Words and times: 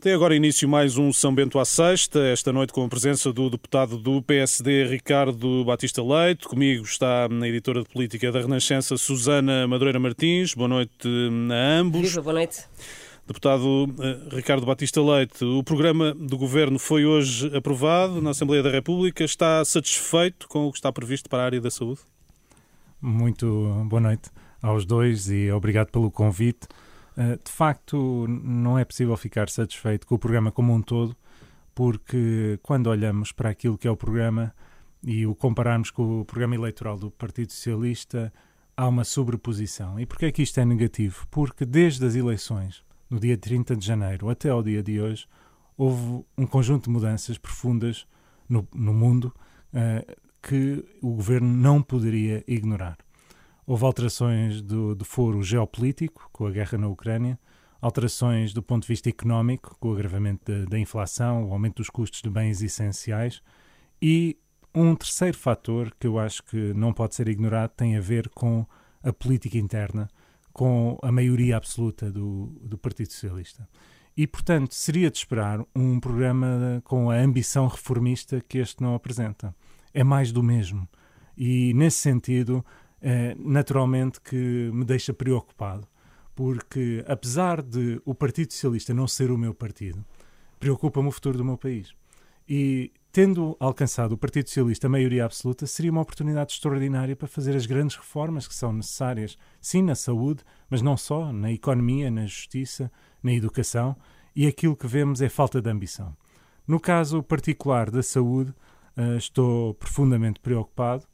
Tem 0.00 0.14
agora 0.14 0.34
início 0.34 0.66
mais 0.66 0.96
um 0.96 1.12
São 1.12 1.34
Bento 1.34 1.58
à 1.58 1.64
Sexta, 1.66 2.20
esta 2.20 2.50
noite 2.50 2.72
com 2.72 2.82
a 2.82 2.88
presença 2.88 3.30
do 3.34 3.50
deputado 3.50 3.98
do 3.98 4.22
PSD, 4.22 4.86
Ricardo 4.86 5.62
Batista 5.62 6.02
Leite. 6.02 6.48
Comigo 6.48 6.84
está 6.84 7.26
a 7.26 7.46
editora 7.48 7.82
de 7.82 7.88
política 7.90 8.32
da 8.32 8.40
Renascença, 8.40 8.96
Susana 8.96 9.68
Madureira 9.68 10.00
Martins. 10.00 10.54
Boa 10.54 10.68
noite 10.68 11.06
a 11.06 11.78
ambos. 11.80 12.00
Viva, 12.00 12.22
boa 12.22 12.32
noite. 12.32 12.64
Deputado 13.26 13.94
eh, 14.00 14.36
Ricardo 14.36 14.64
Batista 14.64 15.02
Leite, 15.02 15.44
o 15.44 15.62
programa 15.62 16.14
do 16.14 16.38
Governo 16.38 16.78
foi 16.78 17.04
hoje 17.04 17.54
aprovado 17.54 18.22
na 18.22 18.30
Assembleia 18.30 18.62
da 18.62 18.70
República. 18.70 19.22
Está 19.22 19.62
satisfeito 19.66 20.48
com 20.48 20.66
o 20.66 20.72
que 20.72 20.78
está 20.78 20.90
previsto 20.90 21.28
para 21.28 21.42
a 21.42 21.44
área 21.44 21.60
da 21.60 21.70
saúde? 21.70 22.00
Muito 23.02 23.84
boa 23.86 24.00
noite 24.00 24.30
aos 24.62 24.86
dois 24.86 25.28
e 25.28 25.50
obrigado 25.52 25.88
pelo 25.88 26.10
convite. 26.10 26.66
Eh, 27.20 27.38
de 27.44 27.52
facto, 27.52 28.26
não 28.26 28.78
é 28.78 28.84
possível 28.84 29.14
ficar 29.14 29.50
satisfeito 29.50 30.06
com 30.06 30.14
o 30.14 30.18
programa 30.18 30.50
como 30.50 30.72
um 30.72 30.80
todo, 30.80 31.14
porque 31.74 32.58
quando 32.62 32.86
olhamos 32.86 33.30
para 33.30 33.50
aquilo 33.50 33.76
que 33.76 33.86
é 33.86 33.90
o 33.90 33.96
programa 33.96 34.54
e 35.04 35.26
o 35.26 35.34
compararmos 35.34 35.90
com 35.90 36.22
o 36.22 36.24
programa 36.24 36.54
eleitoral 36.54 36.96
do 36.96 37.10
Partido 37.10 37.52
Socialista, 37.52 38.32
há 38.74 38.88
uma 38.88 39.04
sobreposição. 39.04 40.00
E 40.00 40.06
porquê 40.06 40.26
é 40.26 40.32
que 40.32 40.42
isto 40.42 40.58
é 40.60 40.64
negativo? 40.64 41.26
Porque 41.30 41.66
desde 41.66 42.06
as 42.06 42.14
eleições, 42.14 42.82
no 43.10 43.20
dia 43.20 43.36
30 43.36 43.76
de 43.76 43.86
janeiro 43.86 44.30
até 44.30 44.48
ao 44.48 44.62
dia 44.62 44.82
de 44.82 44.98
hoje, 44.98 45.26
houve 45.76 46.24
um 46.38 46.46
conjunto 46.46 46.84
de 46.84 46.90
mudanças 46.90 47.36
profundas 47.36 48.06
no, 48.48 48.66
no 48.74 48.94
mundo 48.94 49.30
uh, 49.74 50.20
que 50.40 50.82
o 51.02 51.12
governo 51.16 51.54
não 51.54 51.82
poderia 51.82 52.42
ignorar. 52.46 52.96
Houve 53.66 53.84
alterações 53.84 54.62
do, 54.62 54.94
do 54.94 55.04
foro 55.04 55.42
geopolítico, 55.42 56.28
com 56.32 56.46
a 56.46 56.50
guerra 56.50 56.78
na 56.78 56.88
Ucrânia, 56.88 57.38
alterações 57.80 58.52
do 58.52 58.62
ponto 58.62 58.82
de 58.82 58.88
vista 58.88 59.08
económico, 59.08 59.76
com 59.80 59.90
o 59.90 59.92
agravamento 59.92 60.50
da, 60.50 60.64
da 60.64 60.78
inflação, 60.78 61.48
o 61.48 61.52
aumento 61.52 61.76
dos 61.76 61.88
custos 61.88 62.20
de 62.22 62.30
bens 62.30 62.62
essenciais 62.62 63.42
e 64.02 64.36
um 64.74 64.94
terceiro 64.94 65.36
fator 65.36 65.94
que 65.98 66.06
eu 66.06 66.18
acho 66.18 66.42
que 66.44 66.72
não 66.74 66.92
pode 66.92 67.14
ser 67.14 67.28
ignorado 67.28 67.70
tem 67.70 67.96
a 67.96 68.00
ver 68.00 68.28
com 68.30 68.66
a 69.02 69.12
política 69.12 69.58
interna, 69.58 70.08
com 70.52 70.98
a 71.02 71.10
maioria 71.10 71.56
absoluta 71.56 72.10
do, 72.10 72.46
do 72.62 72.78
Partido 72.78 73.12
Socialista. 73.12 73.68
E, 74.16 74.26
portanto, 74.26 74.74
seria 74.74 75.10
de 75.10 75.18
esperar 75.18 75.64
um 75.74 75.98
programa 75.98 76.82
com 76.84 77.10
a 77.10 77.16
ambição 77.16 77.66
reformista 77.66 78.40
que 78.46 78.58
este 78.58 78.82
não 78.82 78.94
apresenta. 78.94 79.54
É 79.94 80.04
mais 80.04 80.30
do 80.30 80.42
mesmo. 80.42 80.88
E, 81.36 81.72
nesse 81.74 81.98
sentido, 81.98 82.64
naturalmente 83.38 84.20
que 84.20 84.70
me 84.72 84.84
deixa 84.84 85.12
preocupado, 85.14 85.86
porque 86.34 87.04
apesar 87.06 87.62
de 87.62 88.00
o 88.04 88.14
Partido 88.14 88.52
Socialista 88.52 88.94
não 88.94 89.08
ser 89.08 89.30
o 89.30 89.38
meu 89.38 89.54
partido, 89.54 90.04
preocupa-me 90.58 91.08
o 91.08 91.12
futuro 91.12 91.38
do 91.38 91.44
meu 91.44 91.56
país. 91.56 91.94
E 92.48 92.92
tendo 93.12 93.56
alcançado 93.58 94.12
o 94.12 94.18
Partido 94.18 94.48
Socialista 94.48 94.86
a 94.86 94.90
maioria 94.90 95.24
absoluta, 95.24 95.66
seria 95.66 95.90
uma 95.90 96.00
oportunidade 96.00 96.52
extraordinária 96.52 97.16
para 97.16 97.26
fazer 97.26 97.56
as 97.56 97.66
grandes 97.66 97.96
reformas 97.96 98.46
que 98.46 98.54
são 98.54 98.72
necessárias, 98.72 99.36
sim, 99.60 99.82
na 99.82 99.94
saúde, 99.94 100.44
mas 100.68 100.82
não 100.82 100.96
só, 100.96 101.32
na 101.32 101.50
economia, 101.50 102.10
na 102.10 102.26
justiça, 102.26 102.90
na 103.22 103.32
educação, 103.32 103.96
e 104.34 104.46
aquilo 104.46 104.76
que 104.76 104.86
vemos 104.86 105.20
é 105.20 105.28
falta 105.28 105.60
de 105.60 105.68
ambição. 105.68 106.16
No 106.66 106.78
caso 106.78 107.22
particular 107.22 107.90
da 107.90 108.02
saúde, 108.02 108.54
uh, 108.96 109.16
estou 109.16 109.74
profundamente 109.74 110.38
preocupado 110.40 111.04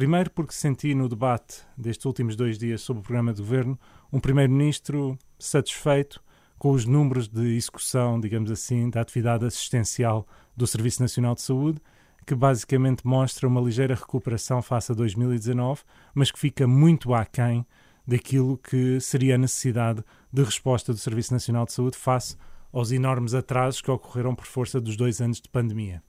Primeiro, 0.00 0.30
porque 0.30 0.54
senti 0.54 0.94
no 0.94 1.10
debate 1.10 1.62
destes 1.76 2.06
últimos 2.06 2.34
dois 2.34 2.56
dias 2.56 2.80
sobre 2.80 3.00
o 3.00 3.02
programa 3.02 3.34
de 3.34 3.42
governo 3.42 3.78
um 4.10 4.18
primeiro-ministro 4.18 5.18
satisfeito 5.38 6.22
com 6.58 6.70
os 6.70 6.86
números 6.86 7.28
de 7.28 7.54
execução, 7.54 8.18
digamos 8.18 8.50
assim, 8.50 8.88
da 8.88 9.02
atividade 9.02 9.44
assistencial 9.44 10.26
do 10.56 10.66
Serviço 10.66 11.02
Nacional 11.02 11.34
de 11.34 11.42
Saúde, 11.42 11.82
que 12.24 12.34
basicamente 12.34 13.06
mostra 13.06 13.46
uma 13.46 13.60
ligeira 13.60 13.94
recuperação 13.94 14.62
face 14.62 14.90
a 14.90 14.94
2019, 14.94 15.82
mas 16.14 16.30
que 16.30 16.38
fica 16.38 16.66
muito 16.66 17.12
aquém 17.12 17.66
daquilo 18.06 18.56
que 18.56 18.98
seria 19.00 19.34
a 19.34 19.38
necessidade 19.38 20.02
de 20.32 20.42
resposta 20.42 20.94
do 20.94 20.98
Serviço 20.98 21.34
Nacional 21.34 21.66
de 21.66 21.74
Saúde 21.74 21.98
face 21.98 22.38
aos 22.72 22.90
enormes 22.90 23.34
atrasos 23.34 23.82
que 23.82 23.90
ocorreram 23.90 24.34
por 24.34 24.46
força 24.46 24.80
dos 24.80 24.96
dois 24.96 25.20
anos 25.20 25.42
de 25.42 25.48
pandemia 25.50 26.02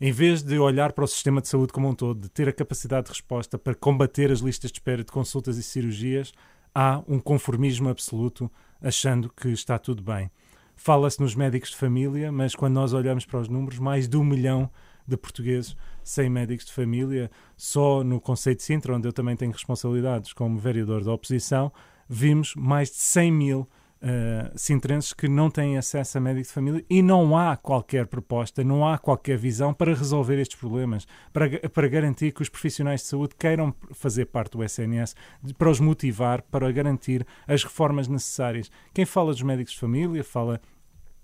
em 0.00 0.12
vez 0.12 0.42
de 0.42 0.58
olhar 0.58 0.92
para 0.92 1.04
o 1.04 1.08
sistema 1.08 1.40
de 1.40 1.48
saúde 1.48 1.72
como 1.72 1.88
um 1.88 1.94
todo, 1.94 2.20
de 2.20 2.28
ter 2.28 2.48
a 2.48 2.52
capacidade 2.52 3.06
de 3.06 3.12
resposta 3.12 3.58
para 3.58 3.74
combater 3.74 4.30
as 4.30 4.40
listas 4.40 4.70
de 4.70 4.78
espera 4.78 5.02
de 5.02 5.10
consultas 5.10 5.56
e 5.56 5.62
cirurgias, 5.62 6.32
há 6.74 7.02
um 7.08 7.18
conformismo 7.18 7.88
absoluto, 7.88 8.50
achando 8.82 9.30
que 9.30 9.48
está 9.48 9.78
tudo 9.78 10.02
bem. 10.02 10.30
Fala-se 10.76 11.20
nos 11.20 11.34
médicos 11.34 11.70
de 11.70 11.76
família, 11.76 12.30
mas 12.30 12.54
quando 12.54 12.74
nós 12.74 12.92
olhamos 12.92 13.24
para 13.24 13.40
os 13.40 13.48
números, 13.48 13.78
mais 13.78 14.06
de 14.06 14.16
um 14.18 14.24
milhão 14.24 14.70
de 15.08 15.16
portugueses 15.16 15.74
sem 16.04 16.28
médicos 16.28 16.66
de 16.66 16.72
família, 16.72 17.30
só 17.56 18.04
no 18.04 18.20
Conceito 18.20 18.58
de 18.58 18.64
Sintra, 18.64 18.94
onde 18.94 19.08
eu 19.08 19.12
também 19.12 19.34
tenho 19.34 19.52
responsabilidades 19.52 20.34
como 20.34 20.58
vereador 20.58 21.02
da 21.02 21.12
oposição, 21.12 21.72
vimos 22.06 22.54
mais 22.54 22.90
de 22.90 22.96
100 22.96 23.32
mil 23.32 23.68
uh, 24.06 24.52
sintrenses 24.56 25.12
que 25.12 25.28
não 25.28 25.50
têm 25.50 25.76
acesso 25.76 26.16
a 26.16 26.20
médico 26.20 26.46
de 26.46 26.52
família 26.52 26.84
e 26.88 27.02
não 27.02 27.36
há 27.36 27.56
qualquer 27.56 28.06
proposta, 28.06 28.62
não 28.62 28.86
há 28.86 28.96
qualquer 28.96 29.36
visão 29.36 29.74
para 29.74 29.94
resolver 29.94 30.38
estes 30.38 30.58
problemas, 30.58 31.06
para, 31.32 31.68
para 31.68 31.88
garantir 31.88 32.32
que 32.32 32.42
os 32.42 32.48
profissionais 32.48 33.00
de 33.00 33.08
saúde 33.08 33.34
queiram 33.36 33.74
fazer 33.92 34.26
parte 34.26 34.52
do 34.52 34.62
SNS, 34.62 35.14
para 35.58 35.70
os 35.70 35.80
motivar, 35.80 36.42
para 36.42 36.70
garantir 36.70 37.26
as 37.46 37.64
reformas 37.64 38.06
necessárias. 38.06 38.70
Quem 38.94 39.04
fala 39.04 39.32
dos 39.32 39.42
médicos 39.42 39.74
de 39.74 39.80
família 39.80 40.22
fala 40.22 40.60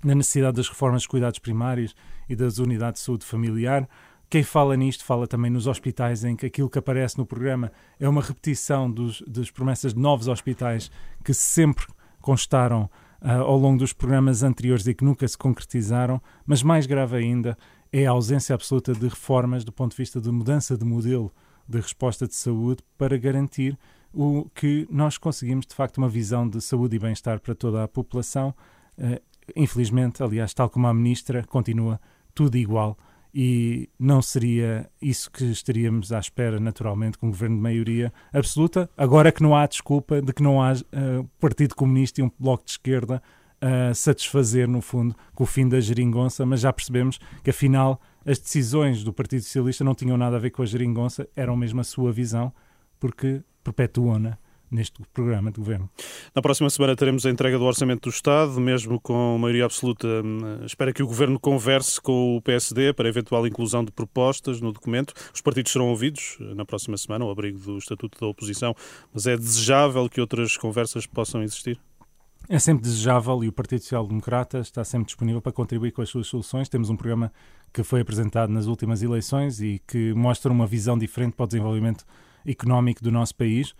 na 0.04 0.14
necessidade 0.14 0.56
das 0.56 0.68
reformas 0.68 1.02
dos 1.02 1.06
cuidados 1.06 1.38
primários 1.38 1.94
e 2.28 2.34
das 2.34 2.58
unidades 2.58 3.00
de 3.00 3.06
saúde 3.06 3.24
familiar. 3.24 3.88
Quem 4.28 4.42
fala 4.42 4.76
nisto 4.76 5.04
fala 5.04 5.28
também 5.28 5.50
nos 5.50 5.68
hospitais, 5.68 6.24
em 6.24 6.34
que 6.34 6.46
aquilo 6.46 6.68
que 6.68 6.78
aparece 6.78 7.18
no 7.18 7.26
programa 7.26 7.70
é 8.00 8.08
uma 8.08 8.22
repetição 8.22 8.90
dos, 8.90 9.22
das 9.28 9.50
promessas 9.50 9.94
de 9.94 10.00
novos 10.00 10.26
hospitais 10.26 10.90
que 11.22 11.32
sempre 11.32 11.86
constaram 12.22 12.88
uh, 13.20 13.28
ao 13.42 13.58
longo 13.58 13.78
dos 13.78 13.92
programas 13.92 14.42
anteriores 14.42 14.86
e 14.86 14.94
que 14.94 15.04
nunca 15.04 15.28
se 15.28 15.36
concretizaram, 15.36 16.22
mas 16.46 16.62
mais 16.62 16.86
grave 16.86 17.16
ainda 17.16 17.58
é 17.92 18.06
a 18.06 18.10
ausência 18.12 18.54
absoluta 18.54 18.94
de 18.94 19.06
reformas 19.06 19.64
do 19.64 19.72
ponto 19.72 19.90
de 19.90 19.98
vista 19.98 20.20
de 20.20 20.30
mudança 20.30 20.76
de 20.78 20.84
modelo 20.84 21.30
de 21.68 21.78
resposta 21.78 22.26
de 22.26 22.34
saúde 22.34 22.82
para 22.96 23.16
garantir 23.18 23.78
o 24.12 24.48
que 24.54 24.86
nós 24.90 25.18
conseguimos 25.18 25.66
de 25.66 25.74
facto 25.74 25.98
uma 25.98 26.08
visão 26.08 26.48
de 26.48 26.60
saúde 26.60 26.96
e 26.96 26.98
bem-estar 26.98 27.40
para 27.40 27.54
toda 27.54 27.82
a 27.82 27.88
população. 27.88 28.54
Uh, 28.96 29.20
infelizmente, 29.54 30.22
aliás, 30.22 30.54
tal 30.54 30.70
como 30.70 30.86
a 30.86 30.94
ministra, 30.94 31.44
continua 31.44 32.00
tudo 32.34 32.56
igual 32.56 32.96
e 33.34 33.88
não 33.98 34.20
seria 34.20 34.90
isso 35.00 35.30
que 35.30 35.44
estaríamos 35.44 36.12
à 36.12 36.18
espera, 36.18 36.60
naturalmente, 36.60 37.16
com 37.16 37.28
um 37.28 37.30
governo 37.30 37.56
de 37.56 37.62
maioria 37.62 38.12
absoluta. 38.32 38.90
Agora 38.96 39.32
que 39.32 39.42
não 39.42 39.56
há 39.56 39.66
desculpa 39.66 40.20
de 40.20 40.32
que 40.32 40.42
não 40.42 40.62
há 40.62 40.72
uh, 40.72 41.24
Partido 41.40 41.74
Comunista 41.74 42.20
e 42.20 42.24
um 42.24 42.30
bloco 42.38 42.64
de 42.64 42.72
esquerda 42.72 43.22
a 43.60 43.94
satisfazer, 43.94 44.68
no 44.68 44.80
fundo, 44.80 45.14
com 45.34 45.44
o 45.44 45.46
fim 45.46 45.68
da 45.68 45.80
geringonça, 45.80 46.44
mas 46.44 46.60
já 46.60 46.72
percebemos 46.72 47.18
que, 47.42 47.50
afinal, 47.50 48.00
as 48.26 48.38
decisões 48.38 49.04
do 49.04 49.12
Partido 49.12 49.42
Socialista 49.42 49.84
não 49.84 49.94
tinham 49.94 50.16
nada 50.16 50.36
a 50.36 50.40
ver 50.40 50.50
com 50.50 50.62
a 50.62 50.66
geringonça, 50.66 51.28
eram 51.36 51.56
mesmo 51.56 51.80
a 51.80 51.84
sua 51.84 52.12
visão, 52.12 52.52
porque 52.98 53.42
perpetuam-na 53.62 54.36
neste 54.72 55.00
programa 55.12 55.52
de 55.52 55.58
governo. 55.58 55.88
Na 56.34 56.40
próxima 56.40 56.70
semana 56.70 56.96
teremos 56.96 57.26
a 57.26 57.30
entrega 57.30 57.58
do 57.58 57.64
Orçamento 57.64 58.08
do 58.08 58.12
Estado, 58.12 58.58
mesmo 58.60 58.98
com 59.00 59.36
maioria 59.38 59.66
absoluta. 59.66 60.08
Hum, 60.08 60.64
espera 60.64 60.92
que 60.92 61.02
o 61.02 61.06
governo 61.06 61.38
converse 61.38 62.00
com 62.00 62.36
o 62.36 62.42
PSD 62.42 62.92
para 62.92 63.08
eventual 63.08 63.46
inclusão 63.46 63.84
de 63.84 63.92
propostas 63.92 64.60
no 64.60 64.72
documento. 64.72 65.12
Os 65.34 65.40
partidos 65.40 65.72
serão 65.72 65.88
ouvidos 65.90 66.38
eh, 66.40 66.54
na 66.54 66.64
próxima 66.64 66.96
semana, 66.96 67.24
ao 67.24 67.30
abrigo 67.30 67.58
do 67.58 67.78
Estatuto 67.78 68.18
da 68.18 68.26
Oposição, 68.26 68.74
mas 69.12 69.26
é 69.26 69.36
desejável 69.36 70.08
que 70.08 70.20
outras 70.20 70.56
conversas 70.56 71.06
possam 71.06 71.42
existir? 71.42 71.78
É 72.48 72.58
sempre 72.58 72.82
desejável 72.82 73.44
e 73.44 73.48
o 73.48 73.52
Partido 73.52 73.82
Social 73.82 74.06
Democrata 74.06 74.58
está 74.58 74.82
sempre 74.82 75.06
disponível 75.06 75.40
para 75.40 75.52
contribuir 75.52 75.92
com 75.92 76.02
as 76.02 76.08
suas 76.08 76.26
soluções. 76.26 76.68
Temos 76.68 76.90
um 76.90 76.96
programa 76.96 77.32
que 77.72 77.82
foi 77.82 78.00
apresentado 78.00 78.50
nas 78.50 78.66
últimas 78.66 79.02
eleições 79.02 79.60
e 79.60 79.80
que 79.86 80.12
mostra 80.12 80.50
uma 80.50 80.66
visão 80.66 80.98
diferente 80.98 81.34
para 81.34 81.44
o 81.44 81.46
desenvolvimento 81.46 82.04
económico 82.44 83.02
do 83.02 83.12
nosso 83.12 83.34
país. 83.34 83.74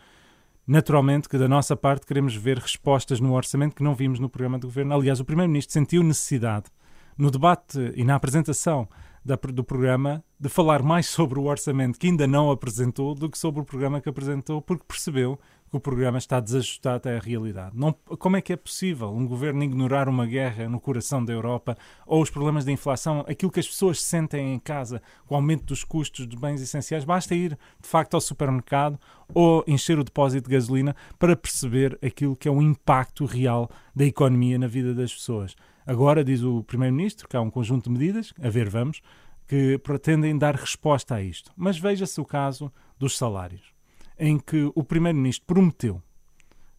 Naturalmente 0.73 1.29
que 1.29 1.37
da 1.37 1.47
nossa 1.47 1.77
parte 1.77 2.07
queremos 2.07 2.35
ver 2.35 2.57
respostas 2.57 3.21
no 3.21 3.35
orçamento 3.35 3.77
que 3.77 3.83
não 3.83 3.95
vimos 3.95 4.19
no 4.19 4.27
programa 4.27 4.59
de 4.59 4.65
governo. 4.65 4.95
Aliás, 4.95 5.21
o 5.21 5.25
Primeiro-Ministro 5.27 5.71
sentiu 5.71 6.03
necessidade, 6.03 6.71
no 7.15 7.31
debate 7.31 7.93
e 7.95 8.03
na 8.03 8.15
apresentação 8.15 8.89
da, 9.23 9.35
do 9.35 9.63
programa, 9.63 10.25
de 10.41 10.49
falar 10.49 10.83
mais 10.83 11.05
sobre 11.05 11.39
o 11.39 11.45
orçamento 11.45 11.99
que 11.99 12.07
ainda 12.07 12.27
não 12.27 12.51
apresentou 12.51 13.15
do 13.15 13.29
que 13.29 13.37
sobre 13.37 13.61
o 13.61 13.67
programa 13.67 14.01
que 14.01 14.09
apresentou, 14.09 14.63
porque 14.63 14.83
percebeu 14.89 15.39
o 15.73 15.81
programa 15.81 16.19
está 16.19 16.39
desajustado 16.39 17.09
à 17.09 17.19
realidade. 17.19 17.75
Não, 17.75 17.93
como 18.19 18.37
é 18.37 18.43
que 18.43 18.53
é 18.53 18.57
possível 18.57 19.09
um 19.09 19.27
governo 19.27 19.65
ignorar 19.65 20.07
uma 20.07 20.27
guerra 20.27 20.69
no 20.69 20.79
coração 20.79 21.25
da 21.25 21.33
Europa 21.33 21.77
ou 22.07 22.21
os 22.21 22.29
problemas 22.29 22.67
da 22.67 22.71
inflação, 22.71 23.25
aquilo 23.27 23.51
que 23.51 23.59
as 23.59 23.67
pessoas 23.67 24.03
sentem 24.03 24.53
em 24.53 24.59
casa, 24.59 25.01
com 25.27 25.35
o 25.35 25.37
aumento 25.39 25.65
dos 25.65 25.83
custos 25.83 26.29
de 26.29 26.37
bens 26.37 26.61
essenciais? 26.61 27.05
Basta 27.05 27.35
ir, 27.35 27.59
de 27.81 27.89
facto, 27.89 28.13
ao 28.13 28.21
supermercado 28.21 29.01
ou 29.33 29.65
encher 29.67 29.99
o 29.99 30.05
depósito 30.05 30.51
de 30.51 30.55
gasolina 30.55 30.95
para 31.19 31.35
perceber 31.35 31.99
aquilo 32.05 32.37
que 32.37 32.47
é 32.47 32.51
o 32.51 32.61
impacto 32.61 33.25
real 33.25 33.71
da 33.97 34.05
economia 34.05 34.59
na 34.59 34.67
vida 34.67 34.95
das 34.95 35.15
pessoas. 35.15 35.57
Agora, 35.87 36.23
diz 36.23 36.43
o 36.43 36.63
Primeiro-Ministro, 36.63 37.27
que 37.27 37.37
há 37.37 37.41
um 37.41 37.51
conjunto 37.51 37.85
de 37.85 37.91
medidas, 37.91 38.35
a 38.43 38.51
ver, 38.51 38.69
vamos, 38.69 39.01
que 39.49 39.79
pretendem 39.79 40.37
dar 40.37 40.55
resposta 40.55 41.15
a 41.15 41.23
isto. 41.23 41.51
Mas 41.57 41.79
veja-se 41.79 42.21
o 42.21 42.25
caso 42.25 42.71
dos 42.99 43.17
salários, 43.17 43.72
em 44.19 44.39
que 44.39 44.71
o 44.75 44.85
Primeiro-Ministro 44.85 45.47
prometeu, 45.47 46.03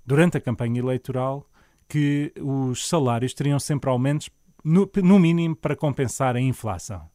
durante 0.06 0.38
a 0.38 0.42
campanha 0.42 0.80
eleitoral, 0.80 1.48
que 1.88 2.34
os 2.40 2.88
salários 2.88 3.34
teriam 3.34 3.60
sempre 3.60 3.90
aumentos, 3.90 4.30
no, 4.64 4.90
no 5.04 5.20
mínimo, 5.20 5.56
para 5.56 5.76
compensar 5.76 6.36
a 6.36 6.42
inflação. 6.42 7.10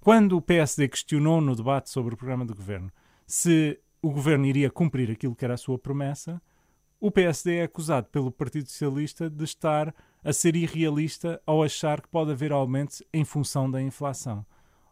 Quando 0.00 0.36
o 0.36 0.42
PSD 0.42 0.88
questionou 0.88 1.40
no 1.40 1.54
debate 1.54 1.90
sobre 1.90 2.14
o 2.14 2.16
programa 2.16 2.44
do 2.44 2.54
governo 2.54 2.90
se 3.26 3.78
o 4.02 4.10
governo 4.10 4.46
iria 4.46 4.70
cumprir 4.70 5.10
aquilo 5.10 5.36
que 5.36 5.44
era 5.44 5.54
a 5.54 5.58
sua 5.58 5.78
promessa, 5.78 6.40
o 6.98 7.10
PSD 7.10 7.56
é 7.56 7.62
acusado 7.62 8.08
pelo 8.08 8.30
Partido 8.30 8.68
Socialista 8.68 9.30
de 9.30 9.44
estar 9.44 9.94
a 10.22 10.32
ser 10.32 10.56
irrealista 10.56 11.40
ao 11.46 11.62
achar 11.62 12.00
que 12.00 12.08
pode 12.08 12.30
haver 12.30 12.52
aumentos 12.52 13.02
em 13.12 13.24
função 13.24 13.70
da 13.70 13.80
inflação. 13.80 14.44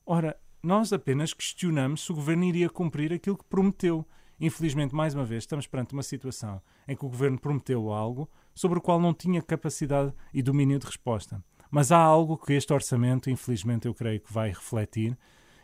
Ora, 0.06 0.38
nós 0.62 0.92
apenas 0.92 1.34
questionamos 1.34 2.04
se 2.04 2.12
o 2.12 2.14
governo 2.14 2.44
iria 2.44 2.70
cumprir 2.70 3.12
aquilo 3.12 3.36
que 3.36 3.44
prometeu. 3.44 4.06
Infelizmente, 4.40 4.94
mais 4.94 5.14
uma 5.14 5.24
vez, 5.24 5.42
estamos 5.42 5.66
perante 5.66 5.92
uma 5.92 6.02
situação 6.02 6.60
em 6.86 6.96
que 6.96 7.04
o 7.04 7.08
governo 7.08 7.38
prometeu 7.38 7.92
algo 7.92 8.28
sobre 8.54 8.78
o 8.78 8.82
qual 8.82 9.00
não 9.00 9.12
tinha 9.12 9.42
capacidade 9.42 10.12
e 10.32 10.42
domínio 10.42 10.78
de 10.78 10.86
resposta. 10.86 11.42
Mas 11.70 11.92
há 11.92 11.98
algo 11.98 12.36
que 12.36 12.52
este 12.52 12.72
orçamento, 12.72 13.30
infelizmente, 13.30 13.86
eu 13.86 13.94
creio 13.94 14.20
que 14.20 14.32
vai 14.32 14.48
refletir 14.48 15.16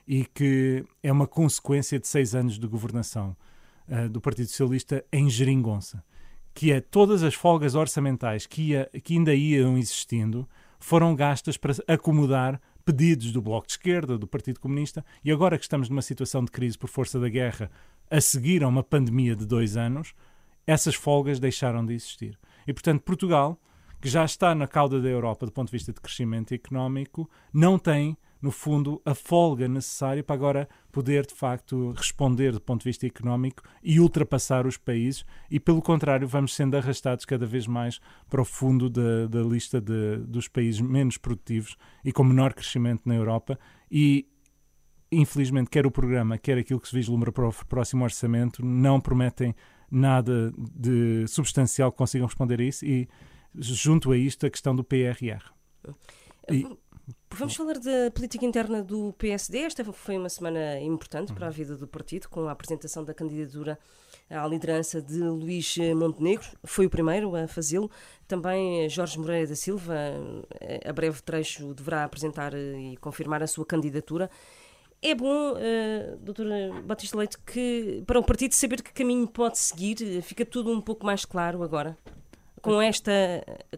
e 0.06 0.24
que 0.24 0.84
é 1.02 1.10
uma 1.10 1.26
consequência 1.26 1.98
de 1.98 2.06
seis 2.06 2.34
anos 2.34 2.58
de 2.58 2.66
governação 2.66 3.36
uh, 3.88 4.08
do 4.08 4.20
Partido 4.20 4.48
Socialista 4.48 5.04
em 5.12 5.30
geringonça 5.30 6.04
que 6.54 6.70
é 6.70 6.80
todas 6.80 7.22
as 7.22 7.34
folgas 7.34 7.74
orçamentais 7.74 8.46
que, 8.46 8.70
ia, 8.70 8.88
que 9.02 9.14
ainda 9.14 9.34
iam 9.34 9.76
existindo 9.76 10.48
foram 10.78 11.14
gastas 11.14 11.56
para 11.56 11.74
acomodar 11.88 12.60
pedidos 12.84 13.32
do 13.32 13.42
Bloco 13.42 13.66
de 13.66 13.72
Esquerda, 13.72 14.18
do 14.18 14.26
Partido 14.26 14.60
Comunista, 14.60 15.04
e 15.24 15.32
agora 15.32 15.56
que 15.56 15.64
estamos 15.64 15.88
numa 15.88 16.02
situação 16.02 16.44
de 16.44 16.50
crise 16.50 16.76
por 16.76 16.88
força 16.88 17.18
da 17.18 17.28
guerra, 17.30 17.70
a 18.10 18.20
seguir 18.20 18.62
a 18.62 18.68
uma 18.68 18.82
pandemia 18.82 19.34
de 19.34 19.46
dois 19.46 19.76
anos, 19.76 20.14
essas 20.66 20.94
folgas 20.94 21.38
deixaram 21.38 21.84
de 21.84 21.94
existir. 21.94 22.38
E, 22.66 22.72
portanto, 22.72 23.02
Portugal, 23.02 23.60
que 24.00 24.08
já 24.08 24.24
está 24.24 24.54
na 24.54 24.66
cauda 24.66 25.00
da 25.00 25.08
Europa 25.08 25.46
do 25.46 25.52
ponto 25.52 25.68
de 25.68 25.72
vista 25.72 25.92
de 25.92 26.00
crescimento 26.00 26.52
económico, 26.52 27.28
não 27.52 27.78
tem 27.78 28.16
no 28.44 28.50
fundo, 28.50 29.00
a 29.06 29.14
folga 29.14 29.66
necessária 29.66 30.22
para 30.22 30.34
agora 30.34 30.68
poder, 30.92 31.24
de 31.24 31.32
facto, 31.32 31.94
responder 31.96 32.52
do 32.52 32.60
ponto 32.60 32.82
de 32.82 32.90
vista 32.90 33.06
económico 33.06 33.62
e 33.82 33.98
ultrapassar 33.98 34.66
os 34.66 34.76
países, 34.76 35.24
e 35.50 35.58
pelo 35.58 35.80
contrário, 35.80 36.28
vamos 36.28 36.54
sendo 36.54 36.76
arrastados 36.76 37.24
cada 37.24 37.46
vez 37.46 37.66
mais 37.66 38.02
para 38.28 38.42
o 38.42 38.44
fundo 38.44 38.90
da, 38.90 39.26
da 39.28 39.40
lista 39.40 39.80
de, 39.80 40.18
dos 40.18 40.46
países 40.46 40.82
menos 40.82 41.16
produtivos 41.16 41.74
e 42.04 42.12
com 42.12 42.22
menor 42.22 42.52
crescimento 42.52 43.00
na 43.06 43.14
Europa. 43.14 43.58
E, 43.90 44.26
infelizmente, 45.20 45.70
quer 45.70 45.86
o 45.86 45.90
programa, 45.90 46.38
quer 46.38 46.58
aquilo 46.58 46.80
que 46.80 46.88
se 46.88 46.94
vislumbra 46.94 47.32
para 47.32 47.48
o 47.48 47.52
próximo 47.66 48.04
orçamento, 48.04 48.64
não 48.64 49.00
prometem 49.00 49.54
nada 49.90 50.52
de 50.56 51.26
substancial 51.28 51.92
que 51.92 51.98
consigam 51.98 52.26
responder 52.26 52.60
a 52.60 52.64
isso, 52.64 52.84
e 52.84 53.08
junto 53.54 54.12
a 54.12 54.16
isto, 54.16 54.46
a 54.46 54.50
questão 54.50 54.74
do 54.74 54.82
PRR. 54.82 55.42
E, 56.50 56.66
Vamos 57.36 57.56
falar 57.56 57.78
da 57.78 58.10
política 58.14 58.46
interna 58.46 58.82
do 58.82 59.12
PSD. 59.14 59.58
Esta 59.58 59.84
foi 59.92 60.16
uma 60.16 60.28
semana 60.28 60.80
importante 60.80 61.32
para 61.32 61.46
a 61.46 61.48
uhum. 61.48 61.54
vida 61.54 61.76
do 61.76 61.86
partido, 61.86 62.28
com 62.28 62.48
a 62.48 62.52
apresentação 62.52 63.04
da 63.04 63.12
candidatura 63.12 63.78
à 64.30 64.46
liderança 64.46 65.02
de 65.02 65.18
Luís 65.18 65.76
Montenegro. 65.96 66.46
Foi 66.64 66.86
o 66.86 66.90
primeiro 66.90 67.34
a 67.34 67.46
fazê-lo. 67.46 67.90
Também 68.26 68.88
Jorge 68.88 69.18
Moreira 69.18 69.48
da 69.48 69.56
Silva, 69.56 69.94
a 70.84 70.92
breve 70.92 71.20
trecho, 71.22 71.74
deverá 71.74 72.04
apresentar 72.04 72.54
e 72.54 72.96
confirmar 72.98 73.42
a 73.42 73.46
sua 73.46 73.66
candidatura. 73.66 74.30
É 75.06 75.14
bom, 75.14 75.52
uh, 75.52 76.82
Batista 76.82 77.18
Leite, 77.18 77.36
que 77.44 78.02
para 78.06 78.18
o 78.18 78.24
partido 78.24 78.54
saber 78.54 78.82
que 78.82 78.90
caminho 78.90 79.28
pode 79.28 79.58
seguir, 79.58 80.22
fica 80.22 80.46
tudo 80.46 80.72
um 80.72 80.80
pouco 80.80 81.04
mais 81.04 81.26
claro 81.26 81.62
agora? 81.62 81.94
com 82.62 82.80
esta 82.80 83.12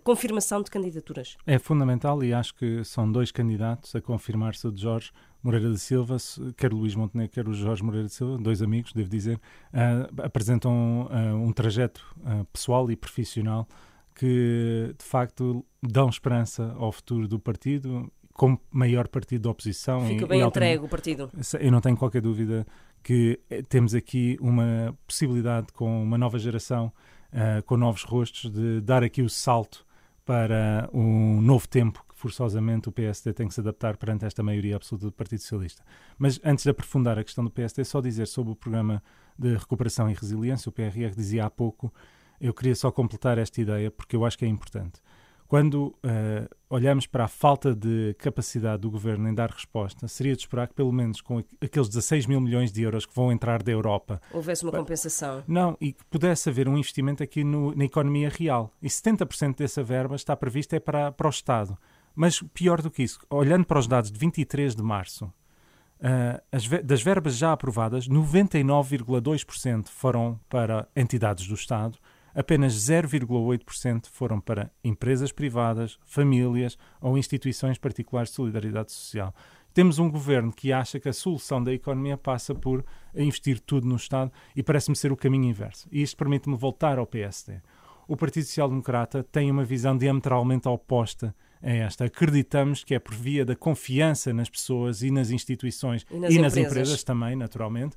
confirmação 0.05 0.62
de 0.62 0.70
candidaturas? 0.70 1.37
É 1.44 1.58
fundamental 1.58 2.23
e 2.23 2.32
acho 2.32 2.55
que 2.55 2.84
são 2.84 3.11
dois 3.11 3.32
candidatos 3.32 3.96
a 3.96 4.00
confirmar-se 4.00 4.64
o 4.69 4.70
de 4.70 4.81
Jorge 4.81 5.11
Moreira 5.43 5.70
da 5.70 5.76
Silva, 5.76 6.17
quer 6.56 6.73
o 6.73 6.76
Luís 6.76 6.94
Montenegro, 6.94 7.32
quer 7.32 7.49
o 7.49 7.52
Jorge 7.52 7.82
Moreira 7.82 8.05
da 8.05 8.11
Silva, 8.14 8.38
dois 8.38 8.62
amigos, 8.62 8.93
devo 8.93 9.08
dizer, 9.08 9.40
uh, 9.75 10.23
apresentam 10.23 11.08
uh, 11.11 11.34
um 11.34 11.52
trajeto 11.52 12.05
uh, 12.19 12.44
pessoal 12.52 12.88
e 12.88 12.94
profissional 12.94 13.67
que, 14.14 14.94
de 14.96 15.05
facto, 15.05 15.64
dão 15.82 16.08
esperança 16.08 16.73
ao 16.78 16.90
futuro 16.90 17.26
do 17.26 17.38
partido 17.38 18.11
como 18.37 18.61
maior 18.71 19.09
partido 19.09 19.43
da 19.43 19.50
oposição. 19.50 20.06
Fica 20.06 20.27
bem 20.27 20.43
entregue 20.43 20.85
o 20.85 20.88
partido. 20.88 21.31
Eu 21.59 21.73
não 21.73 21.81
tenho 21.81 21.97
qualquer 21.97 22.21
dúvida 22.21 22.67
que 23.03 23.41
eh, 23.49 23.62
temos 23.62 23.94
aqui 23.94 24.37
uma 24.41 24.97
possibilidade 25.06 25.73
com 25.73 26.03
uma 26.03 26.19
nova 26.19 26.38
geração 26.38 26.93
uh, 27.33 27.62
com 27.65 27.77
novos 27.77 28.03
rostos, 28.03 28.50
de 28.50 28.81
dar 28.81 29.03
aqui 29.03 29.23
o 29.23 29.31
salto 29.31 29.87
para 30.25 30.88
um 30.93 31.41
novo 31.41 31.69
tempo 31.69 32.05
que 32.09 32.15
forçosamente 32.17 32.88
o 32.88 32.93
PSD 32.93 33.33
tem 33.33 33.47
que 33.47 33.55
se 33.55 33.61
adaptar 33.61 33.97
perante 33.97 34.25
esta 34.25 34.43
maioria 34.43 34.77
absoluta 34.77 35.06
do 35.06 35.12
Partido 35.12 35.41
Socialista. 35.41 35.83
Mas 36.19 36.41
antes 36.44 36.65
de 36.65 36.71
aprofundar 36.71 37.19
a 37.19 37.25
questão 37.25 37.44
do 37.44 37.50
PSD, 37.50 37.85
só 37.85 38.00
dizer 38.00 38.27
sobre 38.27 38.53
o 38.53 38.56
programa 38.56 39.03
de 39.38 39.55
recuperação 39.55 40.11
e 40.11 40.15
resiliência, 40.15 40.69
o 40.69 40.73
PRR 40.73 41.15
dizia 41.15 41.47
há 41.47 41.50
pouco, 41.50 41.93
eu 42.41 42.53
queria 42.53 42.75
só 42.75 42.91
completar 42.91 43.38
esta 43.38 43.61
ideia 43.61 43.91
porque 43.91 44.17
eu 44.17 44.25
acho 44.25 44.37
que 44.37 44.44
é 44.44 44.49
importante. 44.49 45.00
Quando 45.48 45.94
uh, 46.04 46.48
olhamos 46.69 47.06
para 47.06 47.25
a 47.25 47.28
falta 47.28 47.72
de 47.75 48.14
capacidade 48.19 48.82
do 48.82 48.90
governo 48.90 49.28
em 49.28 49.34
dar 49.34 49.50
resposta, 49.50 50.08
seria 50.08 50.34
de 50.34 50.40
esperar 50.40 50.66
que, 50.66 50.75
pelo 50.75 50.93
menos 50.93 51.20
com 51.20 51.38
aqueles 51.60 51.88
16 51.88 52.26
mil 52.26 52.40
milhões 52.40 52.72
de 52.72 52.82
euros 52.82 53.06
que 53.06 53.14
vão 53.14 53.31
entrar 53.31 53.62
da 53.62 53.70
Europa. 53.70 54.20
Houvesse 54.32 54.64
uma 54.64 54.72
compensação. 54.72 55.44
Não, 55.46 55.76
e 55.81 55.93
que 55.93 56.04
pudesse 56.06 56.48
haver 56.48 56.69
um 56.69 56.76
investimento 56.76 57.22
aqui 57.22 57.44
no, 57.44 57.75
na 57.76 57.84
economia 57.84 58.28
real. 58.28 58.72
E 58.82 58.88
70% 58.88 59.56
dessa 59.56 59.84
verba 59.84 60.16
está 60.16 60.37
prevista 60.37 60.75
é 60.75 60.81
para, 60.81 61.12
para 61.12 61.28
o 61.28 61.31
Estado. 61.31 61.78
Mas 62.14 62.42
pior 62.52 62.82
do 62.82 62.90
que 62.90 63.04
isso, 63.04 63.20
olhando 63.31 63.64
para 63.64 63.78
os 63.78 63.87
dados 63.87 64.10
de 64.10 64.19
23 64.19 64.75
de 64.75 64.82
março, 64.82 65.26
uh, 65.26 66.42
as, 66.50 66.66
das 66.82 67.02
verbas 67.02 67.37
já 67.37 67.52
aprovadas, 67.52 68.08
99,2% 68.08 69.88
foram 69.90 70.40
para 70.49 70.88
entidades 70.96 71.46
do 71.46 71.54
Estado 71.54 71.99
apenas 72.37 72.75
0,8% 72.75 74.06
foram 74.12 74.38
para 74.38 74.71
empresas 74.85 75.33
privadas, 75.33 75.99
famílias 76.05 76.77
ou 77.00 77.17
instituições 77.17 77.79
particulares 77.79 78.29
de 78.29 78.37
solidariedade 78.37 78.93
social. 78.93 79.35
Temos 79.73 79.99
um 79.99 80.11
governo 80.11 80.52
que 80.52 80.73
acha 80.73 81.00
que 81.00 81.09
a 81.09 81.12
solução 81.12 81.62
da 81.62 81.73
economia 81.73 82.16
passa 82.16 82.55
por 82.55 82.85
investir 83.14 83.59
tudo 83.59 83.87
no 83.87 83.97
Estado 83.97 84.31
e 84.55 84.62
parece-me 84.62 84.97
ser 84.97 85.12
o 85.12 85.16
caminho 85.16 85.45
inverso. 85.45 85.88
E 85.90 86.02
isto 86.02 86.16
permite-me 86.16 86.57
voltar 86.57 86.99
ao 86.99 87.07
PSD. 87.07 87.61
O 88.07 88.16
Partido 88.16 88.45
Social 88.45 88.69
Democrata 88.69 89.25
tem 89.25 89.50
uma 89.50 89.64
visão 89.64 89.97
diametralmente 89.97 90.69
oposta 90.69 91.35
a 91.62 91.71
esta. 91.71 92.05
Acreditamos 92.05 92.85
que 92.85 92.95
é 92.95 92.99
por 92.99 93.14
via 93.14 93.45
da 93.45 93.57
confiança 93.57 94.33
nas 94.33 94.49
pessoas 94.49 95.02
e 95.02 95.11
nas 95.11 95.31
instituições 95.31 96.07
e 96.11 96.19
nas, 96.19 96.35
e 96.35 96.38
nas 96.38 96.57
empresas 96.57 97.02
também, 97.02 97.35
naturalmente, 97.35 97.97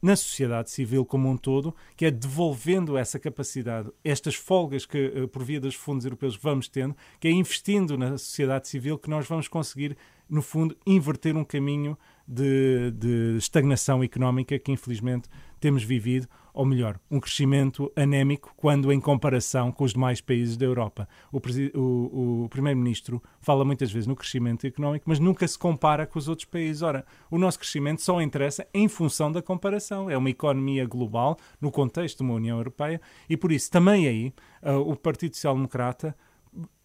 na 0.00 0.14
sociedade 0.16 0.70
civil 0.70 1.04
como 1.04 1.28
um 1.28 1.36
todo, 1.36 1.74
que 1.96 2.06
é 2.06 2.10
devolvendo 2.10 2.96
essa 2.96 3.18
capacidade, 3.18 3.90
estas 4.04 4.34
folgas 4.34 4.86
que, 4.86 5.12
eh, 5.14 5.26
por 5.26 5.42
via 5.42 5.60
dos 5.60 5.74
fundos 5.74 6.04
europeus, 6.04 6.36
vamos 6.36 6.68
tendo, 6.68 6.96
que 7.18 7.28
é 7.28 7.30
investindo 7.30 7.98
na 7.98 8.12
sociedade 8.18 8.68
civil 8.68 8.98
que 8.98 9.10
nós 9.10 9.26
vamos 9.26 9.48
conseguir, 9.48 9.96
no 10.28 10.42
fundo, 10.42 10.76
inverter 10.86 11.36
um 11.36 11.44
caminho 11.44 11.98
de, 12.26 12.90
de 12.92 13.36
estagnação 13.38 14.04
económica 14.04 14.58
que, 14.58 14.70
infelizmente, 14.70 15.28
temos 15.58 15.82
vivido, 15.82 16.26
ou 16.52 16.64
melhor, 16.64 16.98
um 17.10 17.20
crescimento 17.20 17.92
anémico 17.94 18.52
quando 18.56 18.92
em 18.92 19.00
comparação 19.00 19.70
com 19.70 19.84
os 19.84 19.92
demais 19.92 20.20
países 20.20 20.56
da 20.56 20.66
Europa. 20.66 21.08
O, 21.30 21.38
o, 21.78 22.44
o 22.44 22.48
Primeiro-Ministro 22.48 23.22
fala 23.40 23.64
muitas 23.64 23.92
vezes 23.92 24.06
no 24.06 24.16
crescimento 24.16 24.66
económico, 24.66 25.04
mas 25.08 25.20
nunca 25.20 25.46
se 25.46 25.58
compara 25.58 26.06
com 26.06 26.18
os 26.18 26.28
outros 26.28 26.46
países. 26.46 26.82
Ora, 26.82 27.04
o 27.30 27.38
nosso 27.38 27.58
crescimento 27.58 28.02
só 28.02 28.20
interessa 28.20 28.66
em 28.74 28.88
função 28.88 29.30
da 29.30 29.40
comparação. 29.40 30.10
É 30.10 30.16
uma 30.16 30.30
economia 30.30 30.84
global 30.84 31.38
no 31.60 31.70
contexto 31.70 32.18
de 32.18 32.24
uma 32.24 32.34
União 32.34 32.58
Europeia 32.58 33.00
e, 33.28 33.36
por 33.36 33.52
isso, 33.52 33.70
também 33.70 34.08
aí, 34.08 34.34
uh, 34.62 34.78
o 34.80 34.96
Partido 34.96 35.34
Social 35.34 35.54
Democrata 35.54 36.16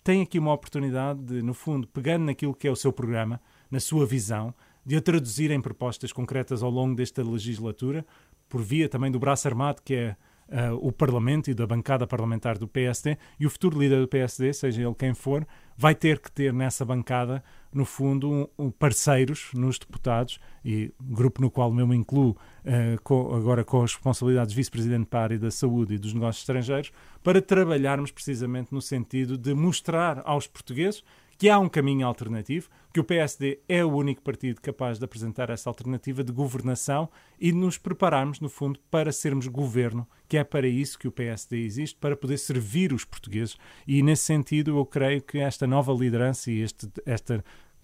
tem 0.04 0.22
aqui 0.22 0.38
uma 0.38 0.54
oportunidade 0.54 1.20
de, 1.22 1.42
no 1.42 1.54
fundo, 1.54 1.88
pegando 1.88 2.26
naquilo 2.26 2.54
que 2.54 2.68
é 2.68 2.72
o 2.72 2.76
seu 2.76 2.92
programa, 2.92 3.42
na 3.72 3.80
sua 3.80 4.06
visão, 4.06 4.54
de 4.86 4.98
a 4.98 5.02
traduzir 5.02 5.50
em 5.50 5.62
propostas 5.62 6.12
concretas 6.12 6.62
ao 6.62 6.70
longo 6.70 6.96
desta 6.96 7.24
legislatura, 7.24 8.06
por 8.50 8.62
via 8.62 8.88
também 8.88 9.12
do 9.12 9.20
braço 9.20 9.48
armado 9.48 9.82
que 9.84 9.96
é 9.96 10.16
uh, 10.54 10.76
o 10.76 10.92
Parlamento 10.92 11.50
e 11.50 11.54
da 11.54 11.66
bancada 11.66 12.06
parlamentar 12.06 12.58
do 12.58 12.68
PSD, 12.68 13.18
e 13.40 13.46
o 13.46 13.50
futuro 13.50 13.80
líder 13.80 14.00
do 14.00 14.08
PSD, 14.08 14.54
seja 14.54 14.82
ele 14.82 14.96
quem 14.96 15.14
for, 15.14 15.46
vai 15.76 15.96
ter 15.96 16.20
que 16.20 16.32
ter 16.32 16.54
nessa 16.54 16.86
bancada, 16.86 17.44
no 17.74 17.86
fundo, 17.86 18.30
um, 18.30 18.48
um 18.58 18.72
parceiros 18.72 19.50
nos 19.54 19.80
deputados, 19.80 20.40
e 20.64 20.94
grupo 21.02 21.42
no 21.42 21.50
qual 21.50 21.76
eu 21.78 21.88
me 21.88 21.96
incluo, 21.96 22.32
uh, 22.32 23.02
com, 23.04 23.34
agora 23.34 23.64
com 23.64 23.82
as 23.82 23.94
responsabilidades 23.94 24.52
de 24.52 24.56
vice-presidente 24.56 25.08
para 25.08 25.20
a 25.20 25.24
área 25.24 25.40
da 25.40 25.52
saúde 25.52 25.96
e 25.96 25.98
dos 25.98 26.14
negócios 26.14 26.44
estrangeiros, 26.44 26.92
para 27.24 27.42
trabalharmos 27.42 28.12
precisamente 28.12 28.72
no 28.72 28.82
sentido 28.82 29.38
de 29.38 29.54
mostrar 29.54 30.22
aos 30.26 30.48
portugueses 30.48 31.04
que 31.44 31.50
há 31.50 31.60
um 31.60 31.68
caminho 31.68 32.08
alternativo, 32.08 32.70
que 32.94 33.02
o 33.02 33.04
PSD 33.04 33.60
é 33.68 33.84
o 33.84 33.94
único 33.94 34.22
partido 34.22 34.62
capaz 34.62 34.98
de 34.98 35.04
apresentar 35.04 35.50
essa 35.50 35.70
alternativa 35.70 36.24
de 36.24 36.32
governação 36.32 37.10
e 37.38 37.52
de 37.52 37.58
nos 37.58 37.78
prepararmos, 37.78 38.40
no 38.40 38.48
fundo, 38.48 38.80
para 38.90 39.12
sermos 39.12 39.48
governo, 39.48 40.08
que 40.30 40.38
é 40.38 40.44
para 40.46 40.70
isso 40.70 40.98
que 40.98 41.06
o 41.06 41.12
PSD 41.12 41.66
existe, 41.66 41.98
para 42.00 42.16
poder 42.16 42.38
servir 42.38 42.94
os 42.94 43.04
portugueses. 43.04 43.58
E 43.86 44.02
nesse 44.02 44.24
sentido, 44.24 44.78
eu 44.78 44.86
creio 44.86 45.22
que 45.22 45.38
esta 45.38 45.68
nova 45.68 45.92
liderança 45.92 46.50
e 46.50 46.62
este, 46.62 46.88
esta 47.06 47.44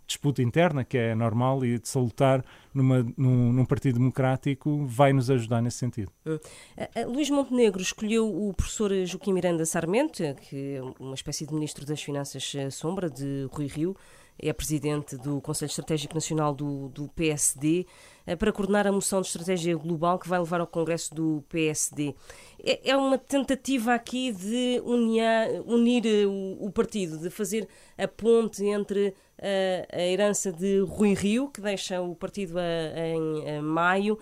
disputa 0.10 0.42
interna, 0.42 0.84
que 0.84 0.98
é 0.98 1.14
normal 1.14 1.64
e 1.64 1.78
de 1.78 1.88
salutar 1.88 2.44
numa, 2.74 3.06
num, 3.16 3.54
num, 3.54 3.66
partido 3.66 4.00
democrático, 4.00 4.84
vai 4.86 5.14
nos 5.14 5.30
ajudar 5.30 5.62
nesse 5.62 5.78
sentido. 5.78 6.12
Hum. 6.26 6.40
Uh, 6.78 7.12
Luís 7.12 7.30
Montenegro 7.30 7.82
escolheu 7.82 8.28
o 8.28 8.52
professor 8.54 8.92
Joaquim 9.06 9.34
Miranda 9.34 9.66
Sarmento, 9.66 10.24
que 10.50 10.76
é 10.76 10.82
uma 11.00 11.14
espécie 11.14 11.46
de 11.46 11.54
ministro 11.54 11.86
das 11.86 12.02
Finanças 12.02 12.54
eh, 12.56 12.72
sombra 12.72 13.10
de 13.10 13.48
Rui 13.52 13.68
Rio, 13.68 13.96
é 14.42 14.54
presidente 14.54 15.18
do 15.18 15.42
Conselho 15.42 15.70
Estratégico 15.70 16.16
Nacional 16.16 16.54
do, 16.54 16.90
do 16.90 17.08
PSD, 17.10 17.86
eh, 18.26 18.36
para 18.36 18.52
coordenar 18.52 18.88
a 18.88 18.92
moção 18.92 19.22
de 19.22 19.28
estratégia 19.28 19.76
global 19.76 20.18
que 20.18 20.30
vai 20.30 20.40
levar 20.40 20.62
ao 20.62 20.68
Congresso 20.68 21.14
do 21.14 21.44
PSD. 21.50 22.16
É, 22.64 22.92
é 22.92 22.98
uma 22.98 23.18
tentativa 23.18 23.94
aqui 23.94 24.32
de 24.32 24.82
unir, 24.86 26.06
eh, 26.06 26.26
o, 26.26 26.68
o, 26.68 26.72
partido, 26.72 27.18
de 27.18 27.30
fazer 27.30 27.68
a 27.98 28.08
ponte 28.08 28.64
entre 28.64 29.14
a, 29.38 29.46
eh, 29.46 29.88
a 29.92 30.02
herança 30.02 30.52
de 30.52 30.80
Rui 30.82 31.14
Rio, 31.14 31.50
que 31.50 31.60
deixa 31.60 32.02
o 32.02 32.16
partido 32.16 32.58
a, 32.58 32.64
em 32.98 33.58
a 33.58 33.62
maio, 33.62 34.18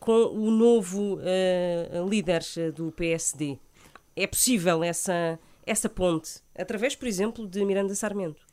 com 0.00 0.12
o 0.12 0.50
novo 0.50 1.18
líder 2.08 2.42
do 2.74 2.90
PSD. 2.92 3.58
É 4.16 4.26
possível 4.26 4.82
essa, 4.82 5.38
essa 5.66 5.88
ponte, 5.88 6.40
através, 6.56 6.96
por 6.96 7.06
exemplo, 7.06 7.46
de 7.46 7.64
Miranda 7.64 7.94
Sarmento? 7.94 8.51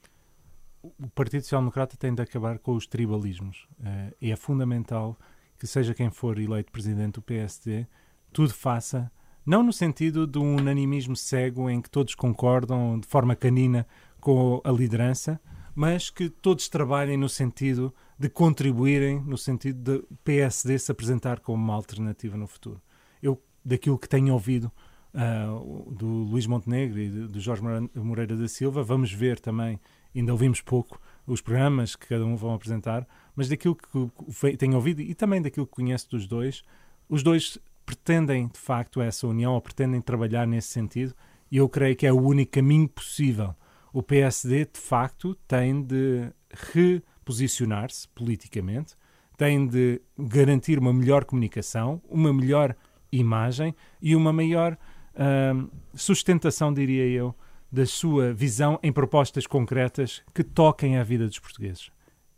O 0.81 1.09
Partido 1.09 1.43
Social 1.43 1.62
Democrata 1.62 1.98
tem 1.98 2.13
de 2.13 2.21
acabar 2.21 2.59
com 2.59 2.74
os 2.74 2.88
tribalismos. 2.88 3.67
Uh, 3.79 4.15
e 4.21 4.31
é 4.31 4.36
fundamental 4.36 5.17
que, 5.57 5.67
seja 5.67 5.93
quem 5.93 6.09
for 6.09 6.39
eleito 6.39 6.71
presidente 6.71 7.15
do 7.15 7.21
PSD, 7.21 7.86
tudo 8.31 8.53
faça, 8.53 9.12
não 9.45 9.63
no 9.63 9.74
sentido 9.74 10.25
de 10.25 10.38
um 10.38 10.55
unanimismo 10.55 11.15
cego 11.15 11.69
em 11.69 11.81
que 11.81 11.89
todos 11.89 12.15
concordam 12.15 13.00
de 13.00 13.07
forma 13.07 13.36
canina 13.36 13.86
com 14.21 14.62
a 14.63 14.71
liderança, 14.71 15.39
mas 15.75 16.09
que 16.09 16.29
todos 16.29 16.67
trabalhem 16.67 17.17
no 17.17 17.29
sentido 17.29 17.93
de 18.17 18.29
contribuírem, 18.29 19.21
no 19.21 19.38
sentido 19.38 20.00
de 20.00 20.05
PSD 20.24 20.77
se 20.77 20.91
apresentar 20.91 21.39
como 21.39 21.63
uma 21.63 21.74
alternativa 21.74 22.38
no 22.38 22.48
futuro. 22.48 22.81
Eu, 23.21 23.41
daquilo 23.63 23.98
que 23.98 24.07
tenho 24.07 24.33
ouvido 24.33 24.71
uh, 25.13 25.93
do 25.93 26.05
Luís 26.05 26.45
Montenegro 26.45 27.00
e 27.00 27.09
do 27.09 27.39
Jorge 27.39 27.62
Moreira 27.95 28.36
da 28.36 28.48
Silva, 28.48 28.83
vamos 28.83 29.12
ver 29.12 29.39
também 29.39 29.79
ainda 30.15 30.31
ouvimos 30.31 30.61
pouco 30.61 30.99
os 31.25 31.41
programas 31.41 31.95
que 31.95 32.07
cada 32.07 32.25
um 32.25 32.35
vão 32.35 32.53
apresentar, 32.53 33.07
mas 33.35 33.47
daquilo 33.47 33.75
que 33.75 34.57
tenho 34.57 34.75
ouvido 34.75 35.01
e 35.01 35.13
também 35.13 35.41
daquilo 35.41 35.67
que 35.67 35.73
conheço 35.73 36.09
dos 36.09 36.27
dois, 36.27 36.63
os 37.07 37.23
dois 37.23 37.57
pretendem 37.85 38.47
de 38.47 38.59
facto 38.59 39.01
essa 39.01 39.27
união 39.27 39.53
ou 39.53 39.61
pretendem 39.61 40.01
trabalhar 40.01 40.47
nesse 40.47 40.69
sentido 40.69 41.13
e 41.51 41.57
eu 41.57 41.67
creio 41.67 41.95
que 41.95 42.05
é 42.05 42.13
o 42.13 42.21
único 42.21 42.51
caminho 42.51 42.87
possível. 42.87 43.55
O 43.91 44.03
PSD 44.03 44.65
de 44.65 44.79
facto 44.79 45.35
tem 45.47 45.81
de 45.81 46.31
reposicionar-se 46.51 48.07
politicamente, 48.09 48.95
tem 49.37 49.65
de 49.65 50.01
garantir 50.17 50.77
uma 50.77 50.93
melhor 50.93 51.25
comunicação, 51.25 52.01
uma 52.07 52.31
melhor 52.31 52.75
imagem 53.11 53.73
e 54.01 54.15
uma 54.15 54.31
maior 54.31 54.77
uh, 55.15 55.69
sustentação, 55.95 56.73
diria 56.73 57.07
eu, 57.07 57.33
da 57.71 57.85
sua 57.85 58.33
visão 58.33 58.79
em 58.81 58.91
propostas 58.91 59.45
concretas 59.45 60.23
que 60.33 60.43
toquem 60.43 60.97
a 60.97 61.03
vida 61.03 61.27
dos 61.27 61.39
portugueses. 61.39 61.91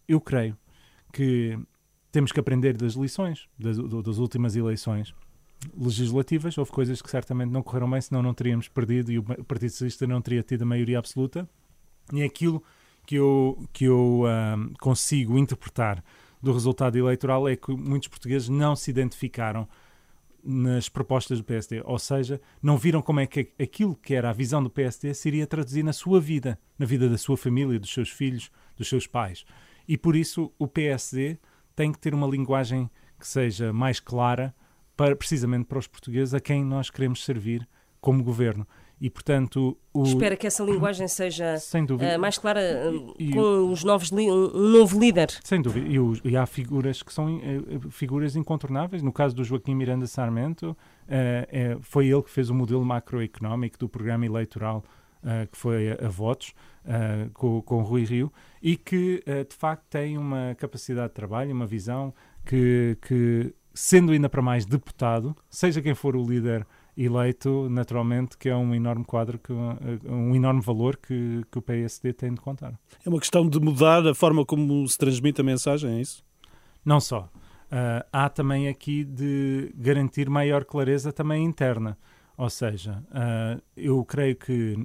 Eu 0.07 0.19
creio 0.19 0.57
que 1.13 1.57
temos 2.11 2.31
que 2.31 2.39
aprender 2.39 2.75
das 2.75 2.93
lições 2.93 3.47
das, 3.57 3.77
das 3.77 4.17
últimas 4.17 4.55
eleições 4.55 5.13
legislativas. 5.77 6.57
Houve 6.57 6.71
coisas 6.71 7.01
que 7.01 7.09
certamente 7.09 7.49
não 7.49 7.63
correram 7.63 7.89
bem, 7.89 8.01
senão 8.01 8.21
não 8.21 8.33
teríamos 8.33 8.67
perdido 8.67 9.11
e 9.11 9.19
o 9.19 9.23
Partido 9.23 9.69
Socialista 9.69 10.07
não 10.07 10.21
teria 10.21 10.43
tido 10.43 10.63
a 10.63 10.65
maioria 10.65 10.99
absoluta. 10.99 11.47
E 12.11 12.23
aquilo 12.23 12.61
que 13.05 13.15
eu, 13.15 13.65
que 13.71 13.85
eu 13.85 14.23
uh, 14.23 14.73
consigo 14.79 15.37
interpretar 15.37 16.03
do 16.41 16.51
resultado 16.51 16.97
eleitoral 16.97 17.47
é 17.47 17.55
que 17.55 17.71
muitos 17.71 18.07
portugueses 18.07 18.49
não 18.49 18.75
se 18.75 18.89
identificaram 18.89 19.67
nas 20.43 20.89
propostas 20.89 21.37
do 21.37 21.43
PSD, 21.43 21.81
ou 21.85 21.99
seja, 21.99 22.41
não 22.61 22.77
viram 22.77 23.01
como 23.01 23.19
é 23.19 23.27
que 23.27 23.51
aquilo 23.59 23.95
que 23.95 24.15
era 24.15 24.29
a 24.29 24.33
visão 24.33 24.63
do 24.63 24.69
PSD 24.69 25.13
se 25.13 25.27
iria 25.27 25.47
traduzir 25.47 25.83
na 25.83 25.93
sua 25.93 26.19
vida, 26.19 26.59
na 26.77 26.85
vida 26.85 27.07
da 27.07 27.17
sua 27.17 27.37
família, 27.37 27.79
dos 27.79 27.93
seus 27.93 28.09
filhos, 28.09 28.51
dos 28.75 28.89
seus 28.89 29.05
pais. 29.07 29.45
E 29.87 29.97
por 29.97 30.15
isso 30.15 30.51
o 30.57 30.67
PSD 30.67 31.37
tem 31.75 31.91
que 31.91 31.99
ter 31.99 32.13
uma 32.13 32.27
linguagem 32.27 32.89
que 33.19 33.27
seja 33.27 33.71
mais 33.71 33.99
clara 33.99 34.53
para 34.95 35.15
precisamente 35.15 35.65
para 35.65 35.79
os 35.79 35.87
portugueses 35.87 36.33
a 36.33 36.39
quem 36.39 36.63
nós 36.63 36.89
queremos 36.89 37.23
servir 37.23 37.67
como 37.99 38.23
governo 38.23 38.67
e, 39.01 39.09
portanto... 39.09 39.75
O... 39.91 40.03
Espera 40.03 40.37
que 40.37 40.45
essa 40.45 40.63
linguagem 40.63 41.07
seja 41.07 41.55
uh, 41.55 42.19
mais 42.19 42.37
clara 42.37 42.61
uh, 42.61 43.15
e, 43.17 43.33
com 43.33 43.71
os 43.71 43.83
novos 43.83 44.11
um 44.11 44.69
novo 44.71 44.99
líder. 44.99 45.31
Sem 45.43 45.59
dúvida. 45.59 45.87
E, 45.87 45.99
o, 45.99 46.13
e 46.23 46.37
há 46.37 46.45
figuras 46.45 47.01
que 47.01 47.11
são 47.11 47.37
uh, 47.37 47.89
figuras 47.89 48.35
incontornáveis. 48.35 49.01
No 49.01 49.11
caso 49.11 49.35
do 49.35 49.43
Joaquim 49.43 49.73
Miranda 49.73 50.05
Sarmento, 50.05 50.77
é, 51.07 51.77
foi 51.81 52.09
ele 52.09 52.21
que 52.21 52.29
fez 52.29 52.51
o 52.51 52.53
modelo 52.53 52.85
macroeconómico 52.85 53.79
do 53.79 53.89
programa 53.89 54.25
eleitoral 54.25 54.83
que 55.51 55.55
foi 55.55 55.91
a, 55.91 56.07
a 56.07 56.09
votos 56.09 56.51
com, 57.35 57.61
com 57.61 57.83
Rui 57.83 58.03
Rio 58.03 58.33
e 58.59 58.75
que, 58.75 59.23
de 59.47 59.55
facto, 59.55 59.83
tem 59.87 60.17
uma 60.17 60.55
capacidade 60.57 61.09
de 61.09 61.13
trabalho, 61.13 61.53
uma 61.53 61.67
visão 61.67 62.11
que, 62.43 62.97
que 63.03 63.53
sendo 63.71 64.13
ainda 64.13 64.27
para 64.27 64.41
mais 64.41 64.65
deputado, 64.65 65.35
seja 65.47 65.79
quem 65.79 65.93
for 65.93 66.15
o 66.15 66.23
líder 66.23 66.65
eleito, 66.97 67.69
naturalmente, 67.69 68.37
que 68.37 68.49
é 68.49 68.55
um 68.55 68.73
enorme 68.75 69.05
quadro, 69.05 69.39
que, 69.39 69.51
um 69.51 70.35
enorme 70.35 70.61
valor 70.61 70.97
que, 70.97 71.43
que 71.51 71.57
o 71.57 71.61
PSD 71.61 72.13
tem 72.13 72.33
de 72.33 72.41
contar. 72.41 72.73
É 73.05 73.09
uma 73.09 73.19
questão 73.19 73.47
de 73.47 73.59
mudar 73.59 74.05
a 74.05 74.13
forma 74.13 74.45
como 74.45 74.87
se 74.87 74.97
transmite 74.97 75.41
a 75.41 75.43
mensagem, 75.43 75.97
é 75.97 76.01
isso? 76.01 76.23
Não 76.83 76.99
só. 76.99 77.29
Uh, 77.71 78.03
há 78.11 78.27
também 78.27 78.67
aqui 78.67 79.05
de 79.05 79.71
garantir 79.75 80.29
maior 80.29 80.65
clareza 80.65 81.13
também 81.13 81.45
interna. 81.45 81.97
Ou 82.37 82.49
seja, 82.49 83.03
uh, 83.11 83.61
eu 83.77 84.03
creio 84.03 84.35
que 84.35 84.75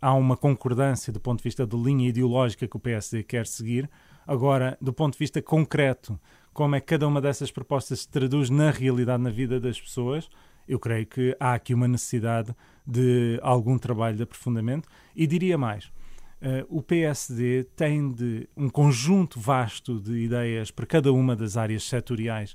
há 0.00 0.12
uma 0.12 0.36
concordância 0.36 1.12
do 1.12 1.20
ponto 1.20 1.38
de 1.38 1.44
vista 1.44 1.66
da 1.66 1.76
linha 1.76 2.08
ideológica 2.08 2.68
que 2.68 2.76
o 2.76 2.80
PSD 2.80 3.22
quer 3.22 3.46
seguir. 3.46 3.88
Agora, 4.26 4.76
do 4.80 4.92
ponto 4.92 5.14
de 5.14 5.18
vista 5.18 5.40
concreto, 5.40 6.18
como 6.52 6.74
é 6.74 6.80
que 6.80 6.86
cada 6.86 7.06
uma 7.06 7.20
dessas 7.20 7.50
propostas 7.50 8.00
se 8.00 8.08
traduz 8.08 8.50
na 8.50 8.70
realidade, 8.70 9.22
na 9.22 9.30
vida 9.30 9.58
das 9.58 9.80
pessoas, 9.80 10.28
eu 10.68 10.78
creio 10.78 11.06
que 11.06 11.36
há 11.38 11.54
aqui 11.54 11.74
uma 11.74 11.88
necessidade 11.88 12.54
de 12.86 13.38
algum 13.42 13.78
trabalho 13.78 14.16
de 14.16 14.22
aprofundamento 14.22 14.88
e 15.14 15.26
diria 15.26 15.58
mais. 15.58 15.90
Uh, 16.36 16.66
o 16.68 16.82
PSD 16.82 17.64
tem 17.74 18.12
de 18.12 18.46
um 18.54 18.68
conjunto 18.68 19.40
vasto 19.40 19.98
de 19.98 20.18
ideias 20.18 20.70
para 20.70 20.84
cada 20.84 21.10
uma 21.10 21.34
das 21.34 21.56
áreas 21.56 21.82
setoriais 21.84 22.54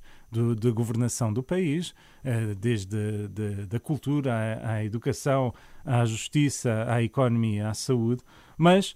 da 0.59 0.69
governação 0.69 1.33
do 1.33 1.41
país, 1.41 1.89
uh, 1.89 2.53
desde 2.55 3.27
de, 3.27 3.65
da 3.65 3.79
cultura 3.79 4.33
à, 4.33 4.73
à, 4.73 4.85
educação, 4.85 5.51
à 5.83 6.05
justiça, 6.05 6.85
à 6.87 7.01
economia, 7.01 7.69
à 7.69 7.73
saúde, 7.73 8.23
mas 8.55 8.95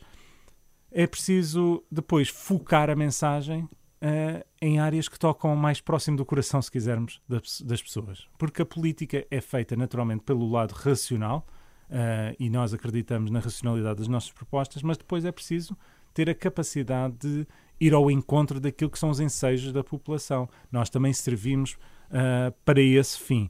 é 0.91 1.07
preciso 1.07 1.83
depois 1.91 2.29
focar 2.29 2.89
a 2.89 2.95
mensagem 2.95 3.67
uh, 4.05 4.45
em 4.61 4.79
áreas 4.79 5.07
que 5.09 5.17
tocam 5.17 5.55
mais 5.55 5.81
próximo 5.81 6.17
do 6.17 6.25
coração, 6.25 6.61
se 6.61 6.69
quisermos, 6.69 7.21
das, 7.27 7.61
das 7.61 7.81
pessoas. 7.81 8.27
Porque 8.37 8.61
a 8.61 8.65
política 8.65 9.25
é 9.31 9.41
feita 9.41 9.75
naturalmente 9.75 10.23
pelo 10.23 10.49
lado 10.49 10.73
racional 10.73 11.45
uh, 11.89 12.35
e 12.39 12.49
nós 12.49 12.73
acreditamos 12.73 13.31
na 13.31 13.39
racionalidade 13.39 13.99
das 13.99 14.07
nossas 14.07 14.31
propostas, 14.31 14.83
mas 14.83 14.97
depois 14.97 15.25
é 15.25 15.31
preciso 15.31 15.75
ter 16.13 16.29
a 16.29 16.35
capacidade 16.35 17.15
de 17.17 17.47
ir 17.79 17.93
ao 17.93 18.09
encontro 18.09 18.59
daquilo 18.59 18.89
que 18.89 18.99
são 18.99 19.09
os 19.09 19.19
ensejos 19.19 19.73
da 19.73 19.83
população. 19.83 20.47
Nós 20.71 20.89
também 20.89 21.11
servimos 21.11 21.73
uh, 21.73 22.53
para 22.63 22.81
esse 22.81 23.19
fim. 23.19 23.49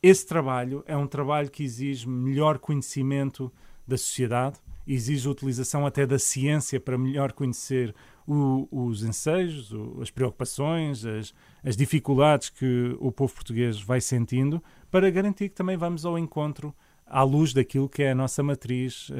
Esse 0.00 0.26
trabalho 0.26 0.84
é 0.86 0.96
um 0.96 1.08
trabalho 1.08 1.50
que 1.50 1.64
exige 1.64 2.08
melhor 2.08 2.58
conhecimento 2.58 3.52
da 3.84 3.96
sociedade, 3.96 4.60
exige 4.86 5.26
a 5.26 5.30
utilização 5.30 5.84
até 5.84 6.06
da 6.06 6.18
ciência 6.18 6.78
para 6.78 6.96
melhor 6.96 7.32
conhecer 7.32 7.92
o, 8.28 8.68
os 8.70 9.02
ensejos, 9.02 9.72
o, 9.72 10.00
as 10.02 10.10
preocupações, 10.10 11.04
as, 11.06 11.34
as 11.64 11.76
dificuldades 11.76 12.50
que 12.50 12.94
o 13.00 13.10
povo 13.10 13.32
português 13.32 13.80
vai 13.80 14.00
sentindo, 14.00 14.62
para 14.90 15.08
garantir 15.10 15.48
que 15.48 15.54
também 15.54 15.76
vamos 15.76 16.04
ao 16.04 16.18
encontro 16.18 16.74
à 17.06 17.22
luz 17.22 17.54
daquilo 17.54 17.88
que 17.88 18.02
é 18.02 18.10
a 18.10 18.14
nossa 18.14 18.42
matriz 18.42 19.08
uh, 19.08 19.14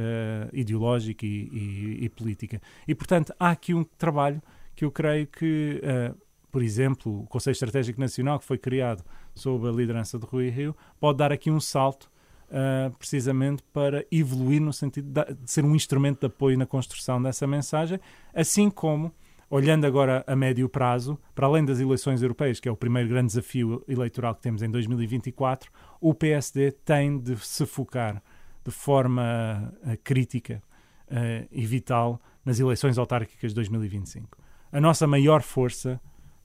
ideológica 0.52 1.24
e, 1.24 1.48
e, 1.50 2.04
e, 2.04 2.08
política. 2.10 2.60
E, 2.86 2.94
portanto, 2.94 3.32
há 3.40 3.50
aqui 3.50 3.72
um 3.72 3.82
trabalho 3.82 4.42
que 4.76 4.84
eu 4.84 4.90
creio 4.90 5.26
que, 5.26 5.80
uh, 5.82 6.14
por 6.52 6.62
exemplo, 6.62 7.22
o 7.22 7.26
Conselho 7.26 7.52
Estratégico 7.52 7.98
Nacional, 7.98 8.38
que 8.38 8.44
foi 8.44 8.58
criado 8.58 9.02
sob 9.34 9.66
a 9.66 9.72
liderança 9.72 10.18
de 10.18 10.26
Rui 10.26 10.50
Rio, 10.50 10.76
pode 11.00 11.16
dar 11.16 11.32
aqui 11.32 11.50
um 11.50 11.60
salto 11.60 12.10
uh, 12.48 12.96
precisamente 12.96 13.62
para 13.72 14.04
evoluir 14.10 14.60
no 14.60 14.72
sentido 14.72 15.08
de, 15.10 15.36
ser 15.46 15.64
um 15.64 15.74
instrumento 15.74 16.20
de 16.20 16.26
apoio 16.26 16.56
na 16.58 16.66
construção 16.66 17.20
dessa 17.20 17.46
mensagem, 17.46 18.00
assim 18.34 18.70
como 18.70 19.12
olhando 19.50 19.86
agora 19.86 20.22
a 20.26 20.36
médio 20.36 20.68
prazo, 20.68 21.18
para 21.34 21.46
além 21.46 21.64
das 21.64 21.80
eleições 21.80 22.20
europeias, 22.20 22.60
que 22.60 22.68
é 22.68 22.72
o 22.72 22.76
primeiro 22.76 23.08
grande 23.08 23.28
desafio 23.28 23.82
eleitoral 23.88 24.34
que 24.34 24.42
temos 24.42 24.62
em 24.62 24.70
2024, 24.70 25.70
o 26.00 26.12
PSD 26.12 26.72
tem 26.72 27.18
de 27.18 27.36
se 27.38 27.64
focar 27.64 28.22
de 28.64 28.70
forma 28.70 29.72
uh, 29.82 29.96
crítica 30.04 30.62
uh, 31.10 31.48
e 31.50 31.64
vital 31.64 32.20
nas 32.44 32.60
eleições 32.60 32.98
autárquicas 32.98 33.52
de 33.52 33.54
2025. 33.54 34.36
A 34.70 34.80
nossa 34.80 35.06
maior 35.06 35.42
força 35.42 35.98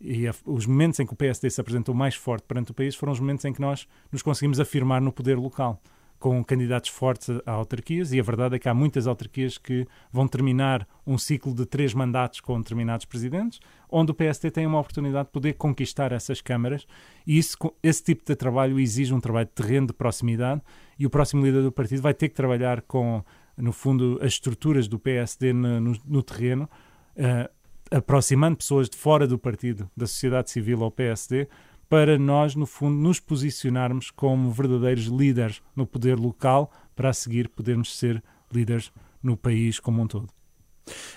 e 0.04 0.28
a, 0.28 0.36
os 0.46 0.66
momentos 0.66 1.00
em 1.00 1.06
que 1.06 1.14
o 1.14 1.16
PSD 1.16 1.50
se 1.50 1.62
apresentou 1.62 1.96
mais 1.96 2.16
forte 2.16 2.44
perante 2.46 2.72
o 2.72 2.74
país 2.74 2.96
foram 2.96 3.14
os 3.14 3.20
momentos 3.20 3.46
em 3.46 3.54
que 3.54 3.62
nós 3.62 3.88
nos 4.12 4.22
conseguimos 4.22 4.60
afirmar 4.60 5.02
no 5.02 5.12
poder 5.12 5.38
local 5.38 5.82
com 6.24 6.42
candidatos 6.42 6.90
fortes 6.90 7.30
a 7.46 7.52
autarquias, 7.52 8.14
e 8.14 8.20
a 8.20 8.24
verdade 8.24 8.56
é 8.56 8.60
que 8.60 8.70
há 8.70 8.74
muitas 8.74 9.08
autarquias 9.08 9.58
que 9.58 9.86
vão 10.10 10.26
terminar 10.26 10.88
um 11.06 11.18
ciclo 11.18 11.54
de 11.54 11.66
três 11.66 11.94
mandatos 11.94 12.40
com 12.40 12.58
determinados 12.62 13.06
presidentes, 13.06 13.60
onde 13.92 14.12
o 14.12 14.14
PSD 14.14 14.50
tem 14.50 14.66
uma 14.66 14.80
oportunidade 14.80 15.26
de 15.26 15.34
poder 15.34 15.52
conquistar 15.56 16.14
essas 16.14 16.40
câmaras, 16.40 16.88
e 17.28 17.38
isso, 17.38 17.58
esse 17.84 18.02
tipo 18.02 18.24
de 18.26 18.38
trabalho 18.38 18.80
exige 18.80 19.14
um 19.14 19.20
trabalho 19.20 19.48
de 19.48 19.52
terreno, 19.52 19.88
de 19.88 19.92
proximidade, 19.92 20.62
e 20.98 21.06
o 21.06 21.10
próximo 21.10 21.46
líder 21.46 21.62
do 21.62 21.74
partido 21.74 22.02
vai 22.02 22.14
ter 22.14 22.30
que 22.30 22.36
trabalhar 22.36 22.82
com, 22.84 23.22
no 23.58 23.74
fundo, 23.74 24.18
as 24.22 24.28
estruturas 24.28 24.88
do 24.88 24.98
PSD 24.98 25.52
no, 25.52 25.82
no, 25.82 25.98
no 26.06 26.24
terreno, 26.24 26.70
uh, 27.18 27.52
aproximando 27.92 28.58
pessoas 28.58 28.90
de 28.90 28.98
fora 28.98 29.28
do 29.28 29.38
partido, 29.38 29.90
da 29.96 30.08
sociedade 30.08 30.52
civil 30.52 30.84
ao 30.84 30.92
PSD, 30.92 31.48
para 31.90 32.18
nós, 32.18 32.56
no 32.56 32.66
fundo, 32.66 32.96
nos 32.96 33.20
posicionarmos 33.20 34.10
como 34.10 34.52
verdadeiros 34.52 35.06
líderes 35.06 35.62
no 35.76 35.86
poder 35.86 36.18
local, 36.18 36.72
para 36.96 37.10
a 37.10 37.14
seguir 37.14 37.50
podermos 37.50 37.96
ser 37.98 38.24
líderes 38.52 38.92
no 39.22 39.38
país 39.38 39.80
como 39.80 40.02
um 40.02 40.08
todo. 40.08 40.30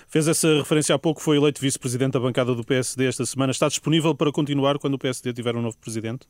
Fez 0.07 0.27
essa 0.27 0.47
referência 0.57 0.95
há 0.95 0.99
pouco, 0.99 1.21
foi 1.21 1.37
eleito 1.37 1.59
vice-presidente 1.59 2.13
da 2.13 2.19
bancada 2.19 2.55
do 2.55 2.63
PSD 2.63 3.05
esta 3.05 3.25
semana. 3.25 3.51
Está 3.51 3.67
disponível 3.67 4.15
para 4.15 4.31
continuar 4.31 4.79
quando 4.79 4.93
o 4.93 4.99
PSD 4.99 5.33
tiver 5.33 5.55
um 5.55 5.61
novo 5.61 5.77
presidente? 5.77 6.27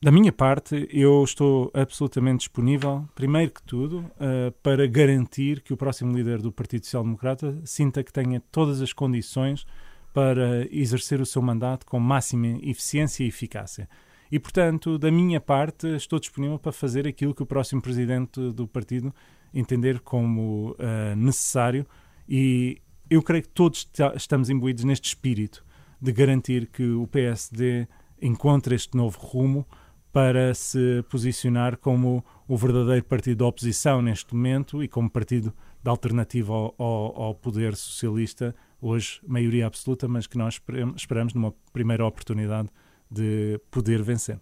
Da 0.00 0.12
minha 0.12 0.30
parte, 0.30 0.88
eu 0.92 1.24
estou 1.24 1.72
absolutamente 1.74 2.38
disponível, 2.40 3.04
primeiro 3.16 3.50
que 3.50 3.62
tudo, 3.64 3.98
uh, 3.98 4.52
para 4.62 4.86
garantir 4.86 5.60
que 5.60 5.72
o 5.72 5.76
próximo 5.76 6.16
líder 6.16 6.40
do 6.40 6.52
Partido 6.52 6.84
Social 6.84 7.02
Democrata 7.02 7.60
sinta 7.64 8.04
que 8.04 8.12
tenha 8.12 8.40
todas 8.52 8.80
as 8.80 8.92
condições 8.92 9.66
para 10.14 10.68
exercer 10.70 11.20
o 11.20 11.26
seu 11.26 11.42
mandato 11.42 11.84
com 11.84 11.98
máxima 11.98 12.46
eficiência 12.62 13.24
e 13.24 13.26
eficácia. 13.26 13.88
E, 14.30 14.38
portanto, 14.38 14.98
da 14.98 15.10
minha 15.10 15.40
parte, 15.40 15.88
estou 15.96 16.20
disponível 16.20 16.60
para 16.60 16.70
fazer 16.70 17.04
aquilo 17.04 17.34
que 17.34 17.42
o 17.42 17.46
próximo 17.46 17.82
presidente 17.82 18.52
do 18.52 18.68
partido 18.68 19.12
entender 19.52 19.98
como 19.98 20.76
uh, 20.78 21.16
necessário 21.16 21.84
e 22.28 22.80
eu 23.10 23.20
creio 23.20 23.42
que 23.42 23.48
todos 23.48 23.90
estamos 24.14 24.48
imbuídos 24.48 24.84
neste 24.84 25.08
espírito 25.08 25.64
de 26.00 26.12
garantir 26.12 26.68
que 26.68 26.84
o 26.84 27.08
PSD 27.08 27.88
encontre 28.22 28.76
este 28.76 28.96
novo 28.96 29.18
rumo 29.18 29.66
para 30.12 30.54
se 30.54 31.04
posicionar 31.10 31.76
como 31.76 32.24
o 32.46 32.56
verdadeiro 32.56 33.04
partido 33.04 33.38
da 33.38 33.46
oposição 33.46 34.00
neste 34.00 34.34
momento 34.34 34.82
e 34.82 34.88
como 34.88 35.10
partido 35.10 35.52
de 35.82 35.90
alternativa 35.90 36.52
ao, 36.52 36.74
ao, 36.78 37.22
ao 37.22 37.34
poder 37.34 37.76
socialista 37.76 38.54
hoje 38.80 39.20
maioria 39.26 39.66
absoluta, 39.66 40.08
mas 40.08 40.26
que 40.26 40.38
nós 40.38 40.60
esperamos 40.96 41.34
numa 41.34 41.52
primeira 41.72 42.06
oportunidade 42.06 42.68
de 43.10 43.60
poder 43.70 44.02
vencer. 44.02 44.40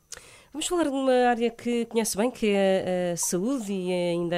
Vamos 0.52 0.66
falar 0.66 0.85
de 0.85 0.90
uma 0.90 1.28
área 1.28 1.50
que 1.50 1.85
conhece 1.87 2.16
bem, 2.16 2.30
que 2.30 2.49
é 2.49 3.12
a 3.12 3.16
saúde 3.16 3.73
e 3.73 3.92
ainda 3.92 4.37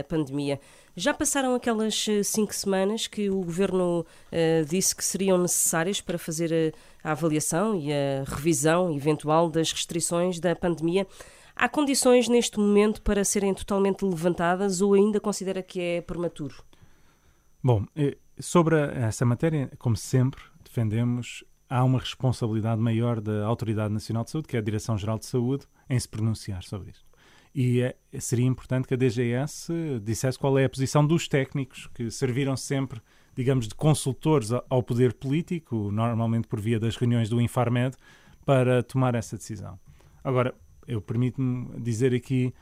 a 0.00 0.04
pandemia. 0.04 0.58
Já 1.00 1.14
passaram 1.14 1.54
aquelas 1.54 2.06
eh, 2.08 2.22
cinco 2.22 2.54
semanas 2.54 3.06
que 3.06 3.30
o 3.30 3.40
governo 3.42 4.00
uh, 4.00 4.64
disse 4.68 4.94
que 4.94 5.02
seriam 5.02 5.38
necessárias 5.38 6.00
para 6.00 6.18
fazer 6.18 6.52
a, 6.52 6.56
eh, 6.56 6.72
a 7.02 7.12
avaliação 7.12 7.74
e 7.74 7.90
a 7.90 8.24
revisão 8.26 8.94
eventual 8.94 9.48
das 9.48 9.72
restrições 9.72 10.38
da 10.38 10.54
pandemia. 10.54 11.06
Há 11.56 11.68
condições 11.70 12.28
neste 12.28 12.58
momento 12.58 13.00
para 13.00 13.24
serem 13.24 13.54
totalmente 13.54 14.04
levantadas 14.04 14.82
ou 14.82 14.92
ainda 14.92 15.18
considera 15.18 15.62
que 15.62 15.80
é 15.80 16.00
prematuro? 16.02 16.62
Bom, 17.62 17.86
Sobre 18.40 18.76
essa 18.76 19.24
matéria, 19.26 19.70
como 19.78 19.96
sempre, 19.96 20.40
defendemos 20.64 21.44
há 21.68 21.84
uma 21.84 21.98
responsabilidade 21.98 22.80
maior 22.80 23.20
da 23.20 23.44
Autoridade 23.44 23.92
Nacional 23.92 24.24
de 24.24 24.30
Saúde, 24.30 24.48
que 24.48 24.56
é 24.56 24.60
a 24.60 24.62
Direção-Geral 24.62 25.18
de 25.18 25.26
Saúde, 25.26 25.66
em 25.88 25.98
se 25.98 26.08
pronunciar 26.08 26.62
sobre 26.62 26.90
isso. 26.90 27.09
E 27.54 27.82
é, 27.82 27.96
seria 28.20 28.46
importante 28.46 28.86
que 28.86 28.94
a 28.94 28.96
DGS 28.96 29.72
dissesse 30.02 30.38
qual 30.38 30.58
é 30.58 30.64
a 30.64 30.68
posição 30.68 31.04
dos 31.04 31.26
técnicos, 31.26 31.88
que 31.94 32.10
serviram 32.10 32.56
sempre, 32.56 33.00
digamos, 33.34 33.66
de 33.66 33.74
consultores 33.74 34.50
ao 34.68 34.82
poder 34.82 35.14
político, 35.14 35.90
normalmente 35.90 36.46
por 36.46 36.60
via 36.60 36.78
das 36.78 36.96
reuniões 36.96 37.28
do 37.28 37.40
Infarmed, 37.40 37.96
para 38.44 38.82
tomar 38.82 39.14
essa 39.14 39.36
decisão. 39.36 39.78
Agora, 40.22 40.54
eu 40.86 41.00
permito-me 41.00 41.80
dizer 41.80 42.14
aqui, 42.14 42.54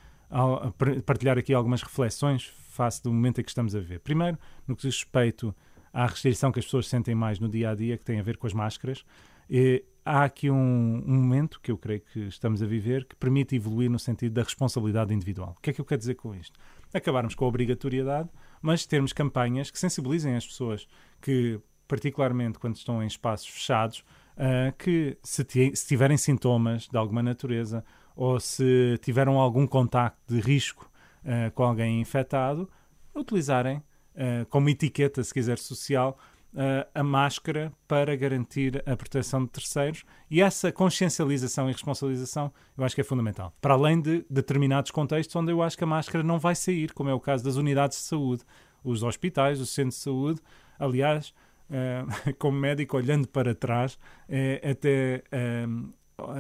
partilhar 1.05 1.39
aqui 1.39 1.53
algumas 1.53 1.83
reflexões 1.83 2.53
face 2.71 3.03
do 3.03 3.13
momento 3.13 3.41
em 3.41 3.45
que 3.45 3.51
estamos 3.51 3.75
a 3.75 3.81
ver. 3.81 4.01
Primeiro, 4.01 4.39
no 4.67 4.77
que 4.77 4.83
diz 4.83 4.97
respeito 4.97 5.55
à 5.93 6.07
restrição 6.07 6.53
que 6.53 6.59
as 6.59 6.65
pessoas 6.65 6.87
sentem 6.87 7.15
mais 7.15 7.39
no 7.39 7.49
dia 7.49 7.71
a 7.71 7.75
dia, 7.75 7.99
que 7.99 8.05
tem 8.05 8.21
a 8.21 8.23
ver 8.23 8.37
com 8.37 8.47
as 8.47 8.53
máscaras. 8.53 9.05
E 9.51 9.85
há 10.09 10.25
aqui 10.25 10.51
um, 10.51 11.05
um, 11.07 11.15
momento 11.15 11.61
que 11.61 11.71
eu 11.71 11.77
creio 11.77 12.01
que 12.01 12.21
estamos 12.21 12.63
a 12.63 12.67
viver 12.67 13.05
que 13.05 13.15
permite 13.15 13.55
evoluir 13.55 13.91
no 13.91 13.99
sentido 13.99 14.33
da 14.33 14.43
responsabilidade 14.43 15.13
individual. 15.13 15.55
O 15.59 15.61
que 15.61 15.69
é 15.69 15.73
que 15.75 15.81
eu 15.81 15.85
quero 15.85 15.99
dizer 15.99 16.15
com 16.15 16.35
isto? 16.35 16.59
Acabarmos 16.95 17.35
com 17.35 17.45
a 17.45 17.49
obrigatoriedade, 17.49 18.31
mas 18.63 18.87
termos 18.87 19.13
campanhas 19.13 19.71
que 19.71 19.79
sensibilizem 19.79 20.35
as 20.35 20.47
pessoas 20.47 20.89
que, 21.21 21.61
particularmente 21.87 22.59
quando 22.59 22.77
estão 22.77 23.03
em 23.03 23.07
espaços 23.07 23.49
fechados, 23.49 24.03
uh, 24.39 24.75
que 24.79 25.19
se, 25.23 25.45
se 25.75 25.87
tiverem 25.87 26.17
sintomas 26.17 26.89
de 26.89 26.97
alguma 26.97 27.23
natureza 27.23 27.85
ou 28.17 28.41
se 28.41 28.99
tiveram 29.03 29.39
algum 29.39 29.67
contacto 29.67 30.35
de 30.35 30.41
risco 30.41 30.91
uh, 31.23 31.53
com 31.53 31.65
alguém 31.65 32.01
infectado, 32.01 32.69
utilizarem 33.15 33.77
uh, 33.77 34.47
como 34.49 34.71
etiqueta, 34.71 35.23
se 35.23 35.35
quiser, 35.35 35.59
social, 35.59 36.19
uh, 36.55 36.89
a 36.95 37.03
máscara 37.03 37.73
para 37.87 38.15
garantir 38.17 38.83
a 38.87 38.97
proteção 38.97 39.45
de 39.45 39.51
terceiros 39.51 40.05
e 40.31 40.41
essa 40.41 40.73
consciencialização 40.73 41.69
e 41.69 41.73
responsabilização 41.73 42.53
eu 42.77 42.85
acho 42.85 42.95
que 42.95 43.01
é 43.01 43.05
fundamental. 43.05 43.53
Para 43.61 43.75
além 43.75 44.01
de 44.01 44.25
determinados 44.29 44.91
contextos 44.91 45.35
onde 45.37 45.53
eu 45.53 45.63
acho 45.63 45.77
que 45.77 45.85
a 45.85 45.87
máscara 45.87 46.23
não 46.25 46.39
vai 46.39 46.55
sair, 46.55 46.93
como 46.93 47.11
é 47.11 47.15
o 47.15 47.21
caso 47.21 47.45
das 47.45 47.57
unidades 47.57 47.99
de 47.99 48.05
saúde, 48.05 48.43
os 48.83 49.03
hospitais, 49.03 49.61
os 49.61 49.71
centros 49.71 49.97
de 49.97 50.03
saúde. 50.03 50.41
Aliás, 50.79 51.35
uh, 51.71 52.35
como 52.39 52.59
médico, 52.59 52.97
olhando 52.97 53.29
para 53.29 53.55
trás, 53.55 53.99
é 54.29 54.71
até. 54.71 55.23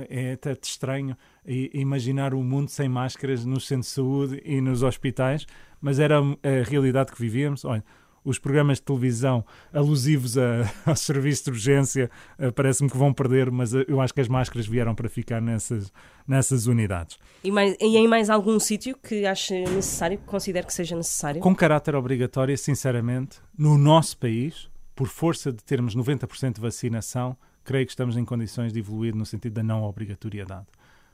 é 0.08 0.32
até 0.32 0.56
estranho 0.60 1.16
imaginar 1.46 2.34
o 2.34 2.38
um 2.38 2.42
mundo 2.42 2.68
sem 2.68 2.88
máscaras 2.88 3.44
nos 3.44 3.66
centros 3.66 3.86
de 3.88 3.94
saúde 3.94 4.42
e 4.44 4.60
nos 4.60 4.82
hospitais, 4.82 5.46
mas 5.80 6.00
era 6.00 6.18
a 6.18 6.68
realidade 6.68 7.12
que 7.12 7.20
vivíamos. 7.20 7.64
Olha, 7.64 7.84
os 8.28 8.38
programas 8.38 8.76
de 8.76 8.82
televisão 8.82 9.42
alusivos 9.72 10.36
a, 10.36 10.70
ao 10.84 10.94
serviço 10.94 11.44
de 11.44 11.50
urgência 11.50 12.10
uh, 12.38 12.52
parece-me 12.52 12.90
que 12.90 12.96
vão 12.96 13.12
perder, 13.12 13.50
mas 13.50 13.72
uh, 13.72 13.84
eu 13.88 14.00
acho 14.00 14.12
que 14.12 14.20
as 14.20 14.28
máscaras 14.28 14.66
vieram 14.66 14.94
para 14.94 15.08
ficar 15.08 15.40
nessas, 15.40 15.90
nessas 16.26 16.66
unidades. 16.66 17.18
E, 17.42 17.50
mais, 17.50 17.74
e 17.80 17.96
em 17.96 18.06
mais 18.06 18.28
algum 18.28 18.60
sítio 18.60 18.96
que 19.02 19.24
ache 19.24 19.60
necessário, 19.62 20.18
que 20.18 20.24
considere 20.24 20.66
que 20.66 20.74
seja 20.74 20.94
necessário? 20.94 21.40
Com 21.40 21.54
caráter 21.54 21.94
obrigatório, 21.94 22.56
sinceramente, 22.58 23.38
no 23.56 23.78
nosso 23.78 24.18
país, 24.18 24.68
por 24.94 25.08
força 25.08 25.50
de 25.50 25.64
termos 25.64 25.96
90% 25.96 26.56
de 26.56 26.60
vacinação, 26.60 27.36
creio 27.64 27.86
que 27.86 27.92
estamos 27.92 28.16
em 28.16 28.24
condições 28.24 28.72
de 28.72 28.78
evoluir 28.78 29.14
no 29.14 29.24
sentido 29.24 29.54
da 29.54 29.62
não 29.62 29.84
obrigatoriedade. 29.84 30.66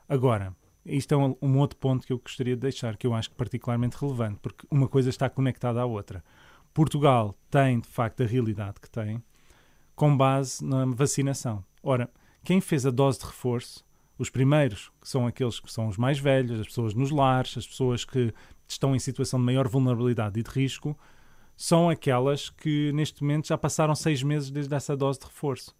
Agora, 0.08 0.52
isto 0.84 1.14
é 1.14 1.16
um, 1.16 1.36
um, 1.40 1.58
outro 1.58 1.78
ponto 1.78 2.06
que 2.06 2.12
eu 2.12 2.18
gostaria 2.18 2.54
de 2.54 2.60
deixar, 2.60 2.96
que 2.96 3.06
eu 3.06 3.14
acho 3.14 3.30
particularmente 3.30 3.96
relevante, 3.96 4.38
porque 4.42 4.66
uma 4.70 4.86
coisa 4.86 5.08
está 5.08 5.30
conectada 5.30 5.80
à 5.80 5.86
outra. 5.86 6.22
Portugal 6.74 7.38
tem, 7.48 7.78
de 7.78 7.88
facto, 7.88 8.24
a 8.24 8.26
realidade 8.26 8.80
que 8.80 8.90
tem, 8.90 9.22
com 9.94 10.14
base 10.16 10.62
na 10.64 10.84
vacinação. 10.84 11.64
Ora, 11.80 12.10
quem 12.44 12.60
fez 12.60 12.84
a 12.84 12.90
dose 12.90 13.20
de 13.20 13.26
reforço, 13.26 13.84
os 14.18 14.28
primeiros, 14.28 14.90
que 15.00 15.08
são 15.08 15.26
aqueles 15.26 15.60
que 15.60 15.72
são 15.72 15.86
os 15.86 15.96
mais 15.96 16.18
velhos, 16.18 16.60
as 16.60 16.66
pessoas 16.66 16.92
nos 16.92 17.12
lares, 17.12 17.56
as 17.56 17.66
pessoas 17.66 18.04
que 18.04 18.34
estão 18.66 18.94
em 18.94 18.98
situação 18.98 19.38
de 19.38 19.46
maior 19.46 19.68
vulnerabilidade 19.68 20.38
e 20.38 20.42
de 20.42 20.50
risco, 20.50 20.98
são 21.56 21.88
aquelas 21.88 22.50
que 22.50 22.90
neste 22.92 23.22
momento 23.22 23.46
já 23.46 23.56
passaram 23.56 23.94
seis 23.94 24.22
meses 24.22 24.50
desde 24.50 24.74
essa 24.74 24.96
dose 24.96 25.20
de 25.20 25.26
reforço. 25.26 25.74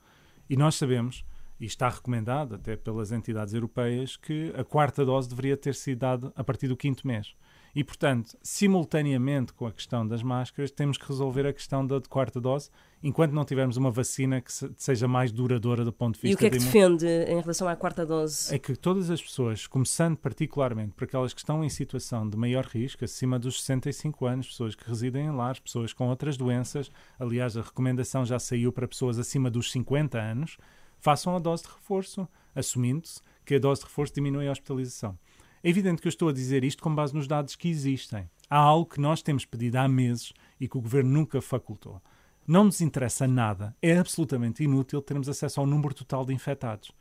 E 0.49 0.57
nós 0.57 0.77
sabemos 0.77 1.25
e 1.59 1.67
está 1.67 1.89
recomendado 1.89 2.55
até 2.55 2.77
pelas 2.77 3.11
entidades 3.11 3.53
europeias 3.53 4.17
que 4.17 4.53
a 4.57 4.63
quarta 4.63 5.05
dose 5.05 5.29
deveria 5.29 5.57
ter 5.57 5.75
sido 5.75 5.99
dada 5.99 6.33
a 6.37 6.45
partir 6.45 6.69
do 6.69 6.77
quinto 6.77 7.07
mês. 7.07 7.35
E, 7.75 7.83
portanto, 7.83 8.37
simultaneamente 8.41 9.53
com 9.53 9.67
a 9.67 9.73
questão 9.73 10.07
das 10.07 10.23
máscaras, 10.23 10.71
temos 10.71 10.97
que 10.97 11.07
resolver 11.09 11.45
a 11.45 11.53
questão 11.53 11.85
da 11.85 12.01
quarta 12.03 12.41
dose, 12.41 12.71
enquanto 13.03 13.33
não 13.33 13.45
tivermos 13.45 13.77
uma 13.77 13.91
vacina 13.91 14.41
que 14.41 14.53
seja 14.77 15.09
mais 15.09 15.33
duradoura 15.33 15.85
do 15.85 15.93
ponto 15.93 16.15
de 16.15 16.21
vista... 16.21 16.33
E 16.33 16.35
o 16.35 16.39
que 16.39 16.47
é 16.47 16.51
que 16.51 16.59
de 16.59 16.65
defende 16.65 17.07
em 17.07 17.41
relação 17.41 17.67
à 17.67 17.75
quarta 17.75 18.07
dose? 18.07 18.55
É 18.55 18.59
que 18.59 18.77
todas 18.77 19.11
as 19.11 19.21
pessoas, 19.21 19.67
começando 19.67 20.17
particularmente 20.17 20.93
por 20.93 21.05
aquelas 21.05 21.35
que 21.35 21.41
estão 21.41 21.65
em 21.65 21.69
situação 21.69 22.29
de 22.29 22.37
maior 22.37 22.65
risco, 22.65 23.05
acima 23.05 23.41
dos 23.41 23.61
65 23.65 24.25
anos, 24.25 24.47
pessoas 24.47 24.77
que 24.77 24.89
residem 24.89 25.27
em 25.27 25.33
lares, 25.33 25.59
pessoas 25.59 25.93
com 25.93 26.09
outras 26.09 26.37
doenças, 26.37 26.93
aliás, 27.19 27.57
a 27.57 27.63
recomendação 27.63 28.25
já 28.25 28.39
saiu 28.39 28.73
para 28.73 28.87
pessoas 28.87 29.19
acima 29.19 29.51
dos 29.51 29.73
50 29.73 30.17
anos, 30.17 30.59
façam 31.01 31.35
a 31.35 31.41
dose 31.41 31.65
de 31.65 31.71
reforço, 31.71 32.29
assumindo-se 32.55 33.21
que 33.45 33.57
a 33.57 33.59
dose 33.59 33.81
de 33.81 33.87
reforço 33.87 34.15
diminui 34.15 34.47
a 34.47 34.53
hospitalização. 34.53 35.19
É 35.65 35.71
evidente 35.71 36.03
que 36.03 36.07
eu 36.07 36.11
estou 36.11 36.29
a 36.29 36.33
dizer 36.33 36.63
isto 36.63 36.83
com 36.83 36.95
base 36.95 37.15
nos 37.15 37.27
dados 37.27 37.57
que 37.57 37.71
existem. 37.71 38.29
Há 38.51 38.59
algo 38.59 38.85
que 38.85 39.01
nós 39.01 39.23
temos 39.23 39.47
pedido 39.47 39.77
há 39.77 39.89
meses 39.89 40.35
e 40.61 40.69
que 40.69 40.77
o 40.77 40.81
governo 40.83 41.11
nunca 41.11 41.41
facultou. 41.41 42.03
Não 42.47 42.65
nos 42.65 42.83
interessa 42.83 43.27
nada, 43.27 43.75
é 43.81 43.97
absolutamente 43.97 44.63
inútil 44.63 45.01
termos 45.01 45.27
acesso 45.27 45.61
ao 45.61 45.67
número 45.67 45.95
total 45.95 46.27
de 46.27 46.35
infectados. 46.35 46.93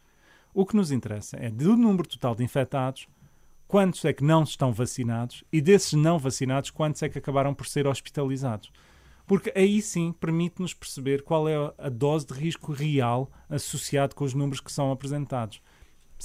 O 0.54 0.66
que 0.66 0.78
nos 0.78 0.92
interessa 0.92 1.36
é, 1.42 1.50
do 1.50 1.76
número 1.76 2.08
total 2.08 2.36
de 2.36 2.44
infectados, 2.46 3.06
quantos 3.68 4.06
é 4.06 4.14
que 4.14 4.24
não 4.24 4.44
estão 4.44 4.72
vacinados 4.72 5.44
e 5.52 5.60
desses 5.60 5.92
não 5.92 6.18
vacinados, 6.18 6.70
quantos 6.70 7.04
é 7.04 7.10
que 7.10 7.18
acabaram 7.18 7.54
por 7.54 7.68
ser 7.68 7.86
hospitalizados. 7.86 8.72
Porque 9.28 9.52
aí 9.58 9.82
sim 9.82 10.14
permite-nos 10.14 10.74
perceber 10.74 11.24
qual 11.24 11.50
é 11.50 11.56
a 11.78 11.90
dose 11.90 12.28
de 12.28 12.34
risco 12.34 12.72
real 12.72 13.30
associado 13.50 14.16
com 14.16 14.24
os 14.24 14.34
números 14.34 14.62
que 14.62 14.72
são 14.72 14.90
apresentados. 14.90 15.62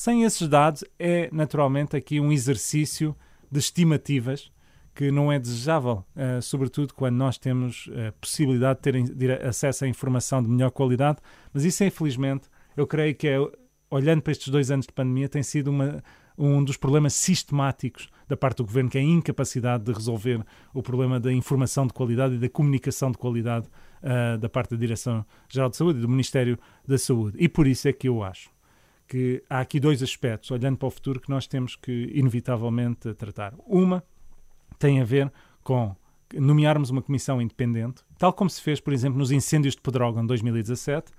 Sem 0.01 0.23
esses 0.23 0.47
dados, 0.47 0.85
é 0.97 1.29
naturalmente 1.33 1.97
aqui 1.97 2.21
um 2.21 2.31
exercício 2.31 3.17
de 3.51 3.59
estimativas 3.59 4.49
que 4.95 5.11
não 5.11 5.33
é 5.33 5.41
desejável, 5.41 6.05
uh, 6.15 6.41
sobretudo 6.41 6.95
quando 6.95 7.17
nós 7.17 7.37
temos 7.37 7.91
a 7.91 8.11
uh, 8.11 8.13
possibilidade 8.21 8.79
de 8.81 9.13
ter 9.13 9.45
acesso 9.45 9.85
à 9.85 9.89
informação 9.89 10.41
de 10.41 10.49
melhor 10.49 10.71
qualidade, 10.71 11.19
mas 11.53 11.65
isso, 11.65 11.83
infelizmente, 11.83 12.49
eu 12.77 12.87
creio 12.87 13.13
que 13.13 13.27
é, 13.27 13.39
olhando 13.91 14.23
para 14.23 14.31
estes 14.31 14.51
dois 14.51 14.71
anos 14.71 14.87
de 14.87 14.93
pandemia, 14.93 15.29
tem 15.29 15.43
sido 15.43 15.67
uma, 15.67 16.01
um 16.39 16.63
dos 16.63 16.77
problemas 16.77 17.15
sistemáticos 17.15 18.09
da 18.29 18.37
parte 18.37 18.59
do 18.59 18.67
governo, 18.67 18.89
que 18.89 18.99
é 18.99 19.01
a 19.01 19.05
incapacidade 19.05 19.83
de 19.83 19.93
resolver 19.93 20.47
o 20.73 20.81
problema 20.81 21.19
da 21.19 21.33
informação 21.33 21.89
de 21.89 21.93
qualidade 21.93 22.37
e 22.37 22.39
da 22.39 22.49
comunicação 22.49 23.11
de 23.11 23.19
qualidade 23.19 23.67
uh, 23.67 24.39
da 24.39 24.49
parte 24.49 24.71
da 24.71 24.77
Direção-Geral 24.77 25.71
de 25.71 25.77
Saúde 25.77 25.99
e 25.99 26.03
do 26.03 26.09
Ministério 26.09 26.57
da 26.87 26.97
Saúde. 26.97 27.37
E 27.41 27.49
por 27.49 27.67
isso 27.67 27.89
é 27.89 27.93
que 27.93 28.07
eu 28.07 28.23
acho 28.23 28.57
que 29.09 29.43
há 29.49 29.61
aqui 29.61 29.81
dois 29.81 30.03
aspectos, 30.03 30.51
olhando 30.51 30.77
para 30.77 30.87
o 30.87 30.91
futuro, 30.91 31.19
que 31.19 31.31
nós 31.31 31.47
temos 31.47 31.75
que, 31.75 32.13
inevitavelmente, 32.15 33.15
tratar. 33.15 33.55
Uma 33.67 34.05
tem 34.79 35.01
a 35.01 35.05
ver 35.05 35.33
com 35.63 35.97
nomearmos 36.35 36.91
uma 36.91 37.01
comissão 37.01 37.41
independente, 37.41 38.05
tal 38.19 38.33
como 38.33 38.51
se 38.51 38.61
fez, 38.61 38.81
por 38.81 38.93
exemplo, 38.93 39.19
nos 39.19 39.33
incêndios 39.33 39.75
de 39.75 39.81
Pedrógão 39.81 40.23
em 40.23 40.27
2017, 40.27 41.11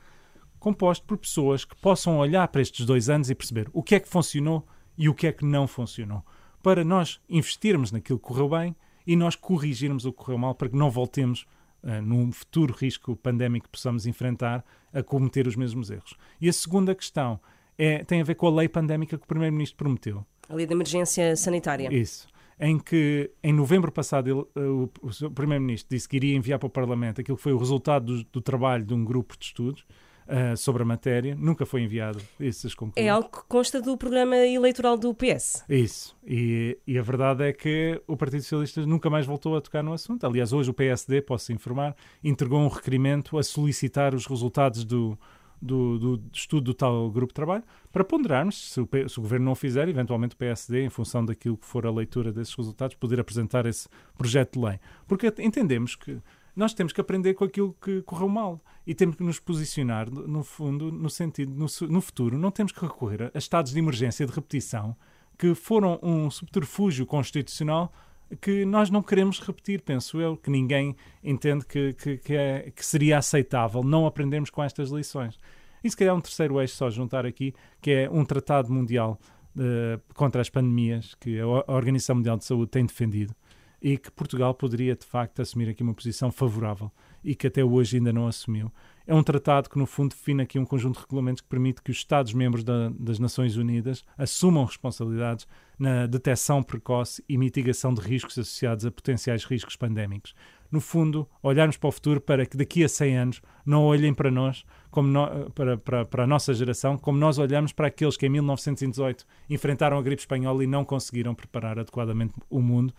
composto 0.60 1.06
por 1.06 1.18
pessoas 1.18 1.66
que 1.66 1.76
possam 1.76 2.20
olhar 2.20 2.48
para 2.50 2.62
estes 2.62 2.86
dois 2.86 3.10
anos 3.10 3.30
e 3.30 3.36
perceber 3.36 3.68
o 3.74 3.82
que 3.82 3.96
é 3.96 4.00
que 4.00 4.08
funcionou 4.08 4.68
e 4.96 5.10
o 5.10 5.14
que 5.14 5.26
é 5.26 5.32
que 5.32 5.46
não 5.46 5.68
funcionou, 5.68 6.24
para 6.62 6.84
nós 6.84 7.20
investirmos 7.28 7.92
naquilo 7.92 8.20
que 8.20 8.26
correu 8.26 8.50
bem 8.50 8.76
e 9.08 9.16
nós 9.16 9.36
corrigirmos 9.36 10.06
o 10.06 10.12
que 10.12 10.20
correu 10.20 10.38
mal 10.38 10.54
para 10.54 10.70
que 10.70 10.76
não 10.76 10.92
voltemos 10.92 11.48
uh, 11.82 12.02
num 12.04 12.32
futuro 12.32 12.74
risco 12.74 13.16
pandémico 13.16 13.66
que 13.66 13.72
possamos 13.72 14.06
enfrentar 14.06 14.64
a 14.94 15.02
cometer 15.02 15.48
os 15.48 15.56
mesmos 15.56 15.90
erros. 15.90 16.16
E 16.40 16.48
a 16.50 16.54
segunda 16.54 16.94
questão 16.94 17.40
é, 17.80 18.04
tem 18.04 18.20
a 18.20 18.24
ver 18.26 18.36
com 18.36 18.46
a 18.46 18.52
lei 18.52 18.68
pandémica 18.68 19.18
que 19.18 19.24
o 19.24 19.28
Primeiro-Ministro 19.28 19.78
prometeu. 19.78 20.26
A 20.50 20.54
lei 20.54 20.66
de 20.66 20.74
emergência 20.74 21.34
sanitária. 21.38 21.92
Isso. 21.94 22.28
Em 22.60 22.78
que, 22.78 23.32
em 23.42 23.54
novembro 23.54 23.90
passado, 23.90 24.30
ele, 24.30 24.46
eh, 24.54 24.70
o, 24.70 24.90
o 25.28 25.32
Primeiro-Ministro 25.32 25.96
disse 25.96 26.10
que 26.10 26.18
iria 26.18 26.36
enviar 26.36 26.60
para 26.60 26.68
o 26.68 26.70
Parlamento 26.70 27.22
aquilo 27.22 27.38
que 27.38 27.44
foi 27.44 27.54
o 27.54 27.58
resultado 27.58 28.18
do, 28.18 28.24
do 28.26 28.42
trabalho 28.42 28.84
de 28.84 28.94
um 28.94 29.06
grupo 29.06 29.38
de 29.40 29.46
estudos 29.46 29.86
uh, 30.28 30.58
sobre 30.58 30.84
a 30.84 30.86
matéria. 30.86 31.38
Nunca 31.40 31.66
foi 31.66 31.84
enviado 31.84 32.22
essas 32.38 32.76
conclusões. 32.76 33.08
É 33.08 33.10
algo 33.10 33.30
que 33.30 33.48
consta 33.48 33.82
do 33.82 33.96
programa 33.96 34.36
eleitoral 34.36 34.98
do 34.98 35.14
PS. 35.14 35.64
Isso. 35.70 36.18
E, 36.28 36.78
e, 36.86 36.98
a 36.98 37.02
verdade 37.02 37.46
é 37.46 37.54
que 37.54 38.02
o 38.06 38.18
Partido 38.18 38.42
Socialista 38.42 38.86
nunca 38.86 39.10
mais 39.10 39.26
voltou 39.26 39.56
a 39.56 39.62
tocar 39.62 39.82
no 39.82 39.94
assunto. 39.94 40.26
Aliás, 40.26 40.52
hoje 40.52 40.70
o 40.70 40.74
PSD, 40.74 41.22
posso 41.22 41.54
informar, 41.54 41.96
entregou 42.22 42.60
um 42.60 42.68
requerimento 42.68 43.38
a 43.38 43.44
solicitar 43.44 44.14
os 44.14 44.26
resultados 44.26 44.84
do 44.84 45.18
do, 45.62 46.00
do, 46.00 46.24
estudo 46.34 46.66
do 46.66 46.74
tal 46.74 47.10
grupo 47.12 47.32
de 47.32 47.36
trabalho, 47.36 47.64
para 47.92 48.04
ponderarmos, 48.04 48.72
se 48.72 48.80
o, 48.80 48.88
se 49.08 49.20
o, 49.20 49.22
Governo 49.22 49.46
não 49.46 49.52
o 49.52 49.56
fizer, 49.56 49.88
eventualmente 49.88 50.36
o 50.36 50.38
PSD, 50.38 50.86
em 50.86 50.90
função 50.90 51.26
daquilo 51.26 51.58
que 51.58 51.66
for 51.66 51.86
a 51.86 51.92
leitura 51.92 52.32
desses 52.32 52.54
resultados, 52.54 52.96
poder 52.96 53.20
apresentar 53.20 53.66
esse 53.66 53.88
projeto 54.18 54.60
de 54.60 54.66
lei. 54.66 54.80
Porque 55.08 55.34
entendemos 55.40 55.96
que 55.96 56.22
nós 56.56 56.74
temos 56.74 56.92
que 56.92 57.02
aprender 57.02 57.34
com 57.34 57.46
aquilo 57.46 57.76
que 57.82 58.02
correu 58.02 58.28
mal 58.28 58.62
e 58.86 58.94
temos 58.94 59.16
que 59.16 59.24
nos 59.24 59.40
posicionar, 59.40 60.10
no 60.10 60.44
fundo, 60.44 60.92
no 60.92 61.10
sentido, 61.10 61.54
no, 61.54 61.68
no 61.88 62.02
futuro, 62.02 62.38
não 62.38 62.52
temos 62.52 62.72
que 62.72 62.82
recorrer 62.82 63.32
a 63.34 63.38
estados 63.38 63.72
de 63.72 63.80
emergência 63.80 64.26
de 64.26 64.32
repetição 64.32 64.96
que 65.38 65.56
foram 65.56 65.98
um 66.04 66.30
subterfúgio 66.30 67.06
constitucional 67.06 67.94
que 68.42 68.66
nós 68.66 68.90
não 68.90 69.02
queremos 69.02 69.40
repetir, 69.40 69.82
penso 69.82 70.20
eu, 70.20 70.38
que 70.38 70.50
ninguém 70.50 70.96
entende 71.24 71.66
que, 71.66 71.94
que, 71.94 72.18
que, 72.18 72.36
é, 72.36 72.72
que 72.76 72.86
seria 72.86 73.18
aceitável 73.18 73.84
não 73.84 74.06
aprendermos 74.06 74.50
com 74.50 74.64
estas 74.64 74.90
lições. 74.90 75.38
E 75.84 75.90
se 75.90 75.96
calhar 75.96 76.16
um 76.16 76.22
terceiro 76.22 76.60
eixo 76.60 76.76
só 76.76 76.90
juntar 76.90 77.26
aqui, 77.26 77.54
que 77.82 77.92
é 77.92 78.10
um 78.10 78.26
tratado 78.26 78.72
mundial 78.72 79.20
uh, 79.56 80.14
contra 80.14 80.42
as 80.42 80.50
pandemias 80.50 81.16
que 81.16 81.40
a 81.40 81.48
Organização 81.74 82.18
Mundial 82.18 82.38
de 82.38 82.46
Saúde 82.46 82.70
tem 82.72 82.86
defendido 82.86 83.34
e 83.82 83.98
que 83.98 84.12
Portugal 84.12 84.54
poderia 84.54 84.96
de 84.96 85.06
facto 85.06 85.42
assumir 85.42 85.70
aqui 85.70 85.82
uma 85.82 85.94
posição 85.94 86.32
favorável 86.32 86.92
e 87.24 87.34
que 87.34 87.48
até 87.48 87.64
hoje 87.64 87.98
ainda 87.98 88.12
não 88.12 88.28
assumiu. 88.28 88.72
É 89.08 89.14
um 89.14 89.24
tratado 89.24 89.70
que, 89.70 89.78
no 89.78 89.86
fundo, 89.86 90.10
define 90.10 90.44
aqui 90.44 90.60
um 90.60 90.66
conjunto 90.66 90.96
de 90.96 91.02
regulamentos 91.02 91.42
que 91.42 91.48
permite 91.48 91.82
que 91.82 91.92
os 91.92 91.98
Estados-membros 91.98 92.64
da, 92.64 92.90
das 92.90 93.20
Nações 93.20 93.56
Unidas 93.56 94.06
assumam 94.18 94.66
responsabilidades 94.66 95.48
na 95.80 96.06
detecção 96.06 96.62
precoce 96.62 97.24
e 97.28 97.38
mitigação 97.38 97.94
de 97.94 98.02
riscos 98.02 98.38
associados 98.38 98.86
a 98.86 98.92
potenciais 98.92 99.46
riscos 99.46 99.78
pandémicos. 99.78 100.36
No 100.70 100.82
fundo, 100.82 101.28
olharmos 101.42 101.78
para 101.78 101.88
o 101.88 101.92
futuro 101.92 102.22
para 102.22 102.46
que 102.46 102.58
daqui 102.58 102.84
a 102.84 102.90
100 102.90 103.18
anos 103.18 103.42
não 103.66 103.86
olhem 103.86 104.14
para 104.14 104.30
nós, 104.30 104.66
como 104.92 105.08
no, 105.08 105.50
para, 105.52 105.78
para, 105.78 106.06
para 106.06 106.24
a 106.26 106.28
nossa 106.28 106.54
geração, 106.54 106.98
como 106.98 107.18
nós 107.18 107.38
olhamos 107.38 107.72
para 107.72 107.88
aqueles 107.88 108.18
que 108.18 108.26
em 108.26 108.30
1918 108.30 109.26
enfrentaram 109.50 109.98
a 109.98 110.02
gripe 110.02 110.22
espanhola 110.22 110.64
e 110.64 110.68
não 110.68 110.86
conseguiram 110.86 111.34
preparar 111.34 111.80
adequadamente 111.80 112.34
o 112.50 112.62
mundo 112.62 112.94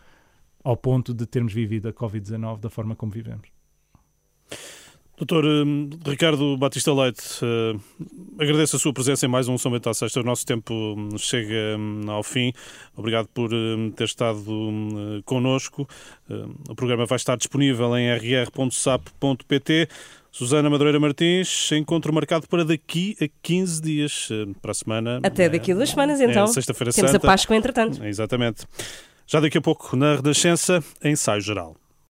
ao 0.65 0.77
ponto 0.77 1.15
de 1.15 1.27
termos 1.27 1.53
vivido 1.53 1.89
a 1.89 1.93
Covid-19 1.93 2.61
da 2.61 2.71
forma 2.71 2.97
como 2.97 3.13
vivemos. 3.13 3.49
Doutor 5.21 5.45
hum, 5.45 5.91
Ricardo 6.07 6.57
Batista 6.57 6.95
Leite, 6.95 7.23
uh, 7.45 7.79
agradeço 8.39 8.77
a 8.77 8.79
sua 8.79 8.91
presença 8.91 9.27
em 9.27 9.29
mais 9.29 9.49
um 9.49 9.59
São 9.59 9.71
Bento 9.71 9.91
à 9.91 9.93
Sexta. 9.93 10.19
O 10.19 10.23
nosso 10.23 10.47
tempo 10.47 10.73
hum, 10.73 11.19
chega 11.19 11.77
ao 12.09 12.23
fim. 12.23 12.55
Obrigado 12.97 13.29
por 13.29 13.51
ter 13.95 14.05
estado 14.05 14.43
connosco. 15.27 15.87
O 16.71 16.75
programa 16.75 17.05
vai 17.05 17.17
estar 17.17 17.37
disponível 17.37 17.95
em 17.99 18.11
rr.sap.pt. 18.15 19.89
Susana 20.33 20.71
Madureira 20.71 20.99
Martins, 20.99 21.71
encontro 21.73 22.15
marcado 22.15 22.49
para 22.49 22.65
daqui 22.65 23.15
a 23.21 23.29
15 23.43 23.83
dias, 23.83 24.29
para 24.63 24.71
a 24.71 24.75
semana. 24.75 25.21
Até 25.23 25.51
daqui 25.51 25.73
a 25.73 25.75
duas 25.75 25.91
semanas, 25.91 26.19
então. 26.19 26.45
É 26.45 26.47
Sexta-feira 26.47 26.93
Temos 26.95 27.11
Santa. 27.11 27.27
a 27.27 27.31
Páscoa, 27.31 27.57
entretanto. 27.57 28.03
Exatamente. 28.03 28.65
Já 29.27 29.39
daqui 29.39 29.59
a 29.59 29.61
pouco, 29.61 29.95
na 29.97 30.17
Renascença, 30.17 30.83
ensaio 31.05 31.43
geral. 31.43 31.80